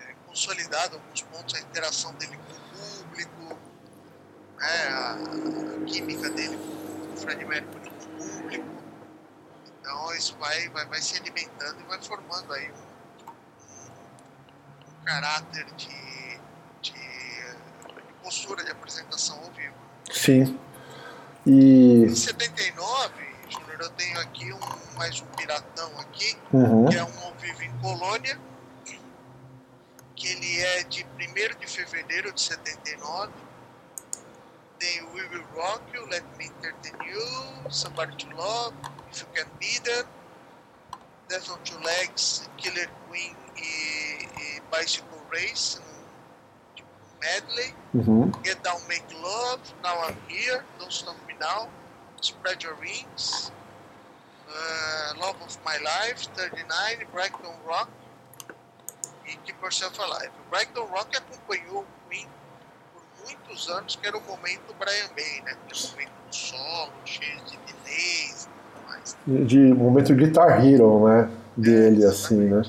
é, 0.00 0.14
consolidado 0.26 0.96
alguns 0.96 1.22
pontos 1.22 1.54
a 1.54 1.60
interação 1.60 2.14
dele 2.14 2.36
com 2.36 2.54
o 2.54 3.04
público, 3.04 3.58
né? 4.58 4.88
a, 4.88 5.12
a 5.12 5.84
química 5.84 6.30
dele 6.30 6.56
com 6.56 7.14
o 7.14 7.16
Fred 7.16 7.44
Mercury 7.44 7.83
então 9.84 10.14
isso 10.14 10.34
vai, 10.40 10.66
vai, 10.70 10.86
vai 10.86 11.02
se 11.02 11.18
alimentando 11.18 11.78
e 11.78 11.84
vai 11.84 12.00
formando 12.00 12.50
aí 12.54 12.70
um, 14.88 15.04
caráter 15.04 15.66
de, 15.76 16.40
de, 16.80 16.92
de, 16.92 18.14
postura 18.22 18.64
de 18.64 18.70
apresentação 18.70 19.38
ao 19.44 19.50
vivo. 19.52 19.74
Sim. 20.10 20.58
E... 21.44 22.04
Em 22.04 22.14
79, 22.14 23.12
Júnior, 23.50 23.82
eu 23.82 23.90
tenho 23.90 24.18
aqui 24.20 24.50
um, 24.54 24.96
mais 24.96 25.20
um 25.20 25.26
piratão 25.26 26.00
aqui, 26.00 26.34
uhum. 26.50 26.86
que 26.86 26.96
é 26.96 27.04
um 27.04 27.20
ao 27.22 27.34
vivo 27.34 27.62
em 27.62 27.78
Colônia, 27.80 28.40
que 30.16 30.28
ele 30.28 30.60
é 30.62 30.84
de 30.84 31.04
1 31.04 31.60
de 31.60 31.66
fevereiro 31.66 32.32
de 32.32 32.40
79 32.40 33.30
tem 34.78 35.04
We 35.12 35.22
Will 35.28 35.44
Rock 35.54 35.82
You, 35.92 36.06
Let 36.10 36.24
Me 36.38 36.50
Entertain 36.58 36.96
You, 37.06 37.70
Somebody 37.70 38.16
to 38.16 38.36
Love, 38.36 38.74
If 39.10 39.20
You 39.22 39.26
Can 39.34 39.46
Be 39.58 39.78
There, 39.84 40.04
Death 41.28 41.50
on 41.50 41.58
Two 41.64 41.78
Legs, 41.82 42.48
Killer 42.56 42.88
Queen 43.08 43.34
e, 43.56 44.24
e 44.24 44.60
Bicycle 44.70 45.20
Race, 45.30 45.80
um, 45.80 46.04
tipo 46.76 46.88
medley, 47.22 47.74
uhum. 47.94 48.30
Get 48.42 48.62
Down 48.62 48.80
Make 48.88 49.06
Love, 49.22 49.60
Now 49.82 50.02
I'm 50.02 50.16
Here, 50.28 50.64
Don't 50.78 50.92
Stop 50.92 51.16
Me 51.26 51.34
Now, 51.40 51.68
Spread 52.20 52.62
Your 52.62 52.76
Wings, 52.76 53.52
uh, 54.48 55.18
Love 55.18 55.40
of 55.42 55.58
My 55.64 55.78
Life, 55.78 56.26
39, 56.34 57.06
Brighton 57.12 57.54
Rock. 57.66 57.88
E 59.26 59.38
Keep 59.46 59.62
Yourself 59.62 59.98
Alive. 59.98 60.30
Brighton 60.50 60.86
Rock 60.86 61.16
acompanhou 61.16 61.80
o 61.80 61.86
Queen 62.08 62.28
muitos 63.24 63.68
anos, 63.68 63.96
que 63.96 64.06
era 64.06 64.16
o 64.16 64.20
momento 64.20 64.74
Brian 64.78 65.08
May, 65.16 65.44
né? 65.44 65.56
Aquele 65.64 65.88
momento 65.90 66.12
do 66.28 66.34
solo, 66.34 66.92
cheio 67.04 67.38
de 67.46 67.58
delays 67.66 68.44
e 68.44 68.48
tudo 68.48 68.86
mais. 68.88 69.16
De 69.46 69.58
momento 69.58 70.14
Guitar 70.14 70.64
Hero, 70.64 71.08
né? 71.08 71.30
Dele, 71.56 72.04
é, 72.04 72.08
assim, 72.08 72.36
né? 72.36 72.62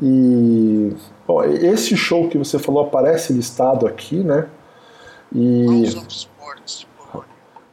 E 0.00 0.96
bom, 1.26 1.44
esse 1.44 1.96
show 1.96 2.28
que 2.28 2.38
você 2.38 2.58
falou 2.58 2.86
aparece 2.86 3.32
listado 3.32 3.86
aqui, 3.86 4.16
né? 4.16 4.46
E, 5.34 5.84
Sports, 6.08 6.86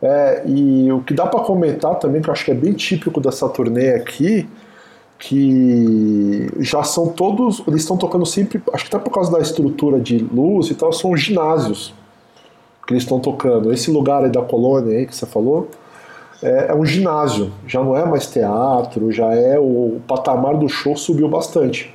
é, 0.02 0.44
e 0.46 0.92
o 0.92 1.02
que 1.02 1.14
dá 1.14 1.28
para 1.28 1.42
comentar 1.42 1.96
também, 1.96 2.22
que 2.22 2.30
eu 2.30 2.34
acho 2.34 2.46
que 2.46 2.52
é 2.52 2.56
bem 2.56 2.74
típico 2.74 3.20
dessa 3.20 3.50
turnê 3.50 3.94
aqui, 3.94 4.48
que 5.18 6.50
já 6.60 6.84
são 6.84 7.10
todos, 7.10 7.62
eles 7.68 7.82
estão 7.82 7.98
tocando 7.98 8.26
sempre, 8.26 8.64
acho 8.74 8.86
que 8.86 8.96
até 8.96 9.04
por 9.04 9.12
causa 9.12 9.30
da 9.30 9.40
estrutura 9.40 10.00
de 10.00 10.18
luz 10.18 10.70
e 10.70 10.76
tal, 10.76 10.94
são 10.94 11.16
ginásios 11.18 11.94
que 12.90 12.94
eles 12.94 13.04
estão 13.04 13.20
tocando. 13.20 13.72
Esse 13.72 13.92
lugar 13.92 14.24
aí 14.24 14.32
da 14.32 14.42
colônia 14.42 14.98
aí 14.98 15.06
que 15.06 15.16
você 15.16 15.28
falou 15.28 15.68
é, 16.42 16.68
é, 16.70 16.74
um 16.74 16.84
ginásio, 16.84 17.52
já 17.68 17.84
não 17.84 17.96
é 17.96 18.04
mais 18.04 18.26
teatro, 18.26 19.12
já 19.12 19.32
é 19.32 19.60
o, 19.60 19.98
o 19.98 20.02
patamar 20.08 20.58
do 20.58 20.68
show 20.68 20.98
subiu 20.98 21.30
bastante. 21.30 21.94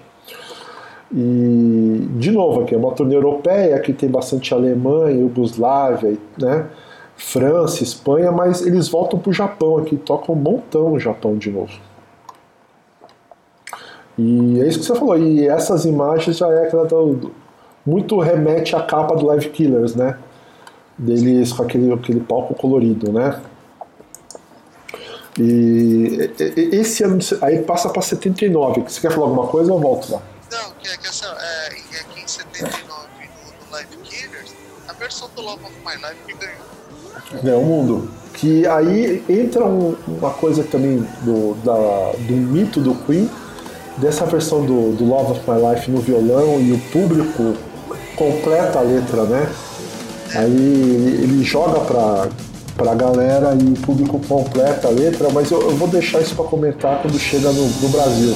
E, 1.12 2.08
de 2.16 2.30
novo, 2.30 2.60
aqui 2.60 2.76
é 2.76 2.78
uma 2.78 2.92
turnê 2.92 3.16
europeia, 3.16 3.76
que 3.80 3.92
tem 3.92 4.08
bastante 4.08 4.54
Alemanha, 4.54 5.18
Yugoslávia, 5.18 6.16
né? 6.38 6.66
França, 7.16 7.82
Espanha, 7.82 8.30
mas 8.30 8.64
eles 8.64 8.88
voltam 8.88 9.18
para 9.18 9.30
o 9.30 9.32
Japão 9.32 9.78
aqui, 9.78 9.96
tocam 9.96 10.36
um 10.36 10.38
montão 10.38 10.90
no 10.90 11.00
Japão 11.00 11.36
de 11.36 11.50
novo. 11.50 11.72
E 14.16 14.60
é 14.60 14.68
isso 14.68 14.78
que 14.78 14.84
você 14.84 14.94
falou, 14.94 15.18
e 15.18 15.46
essas 15.48 15.84
imagens 15.84 16.36
já 16.36 16.48
é 16.48 16.66
aquela 16.66 16.84
do, 16.84 17.32
muito 17.84 18.18
remete 18.20 18.76
à 18.76 18.82
capa 18.82 19.16
do 19.16 19.26
Live 19.26 19.48
Killers, 19.50 19.96
né? 19.96 20.18
Deles 20.96 21.52
com 21.52 21.62
aquele, 21.62 21.92
aquele 21.92 22.20
palco 22.20 22.54
colorido, 22.54 23.12
né? 23.12 23.40
E, 25.38 26.30
e 26.38 26.76
esse 26.76 27.02
ano, 27.02 27.18
aí 27.42 27.62
passa 27.62 27.88
para 27.88 28.02
79. 28.02 28.82
Você 28.82 29.00
quer 29.00 29.12
falar 29.12 29.26
alguma 29.26 29.48
coisa 29.48 29.72
ou 29.72 29.78
eu 29.78 29.82
volto 29.82 30.12
lá? 30.12 30.22
Não, 30.50 30.70
que, 30.80 30.96
que 30.98 31.06
essa, 31.08 31.26
é, 31.26 31.66
aqui 32.00 32.20
em 32.20 32.28
79 32.28 32.78
no, 32.86 33.66
no 33.66 33.72
Live 33.72 33.96
Killers, 34.04 34.54
a 34.88 34.92
versão 34.92 35.28
do 35.34 35.42
Love 35.42 35.64
of 35.64 35.74
My 35.84 35.96
Life 35.96 36.20
que 36.26 36.34
ganhou. 36.34 37.42
Ganhou 37.42 37.62
o 37.62 37.66
mundo. 37.66 38.10
Que 38.34 38.66
aí 38.66 39.24
entra 39.28 39.64
um, 39.64 39.96
uma 40.06 40.30
coisa 40.30 40.62
também 40.62 40.98
do, 41.22 41.54
da, 41.64 42.12
do 42.18 42.32
mito 42.32 42.80
do 42.80 42.94
Queen, 43.06 43.28
dessa 43.96 44.24
versão 44.26 44.64
do, 44.64 44.92
do 44.92 45.04
Love 45.04 45.32
of 45.32 45.50
My 45.50 45.74
Life 45.74 45.90
no 45.90 46.00
violão 46.00 46.60
e 46.60 46.72
o 46.72 46.78
público 46.92 47.56
completa 48.16 48.78
a 48.78 48.82
letra, 48.82 49.24
né? 49.24 49.52
Aí 50.34 51.20
ele 51.22 51.44
joga 51.44 51.80
pra, 51.80 52.28
pra 52.76 52.94
galera 52.94 53.56
e 53.60 53.68
o 53.68 53.74
público 53.74 54.20
completa 54.28 54.88
a 54.88 54.90
letra, 54.90 55.28
mas 55.32 55.50
eu, 55.50 55.60
eu 55.62 55.76
vou 55.76 55.86
deixar 55.86 56.20
isso 56.20 56.34
para 56.34 56.44
comentar 56.44 57.00
quando 57.02 57.18
chega 57.18 57.52
no, 57.52 57.68
no 57.68 57.88
Brasil. 57.88 58.34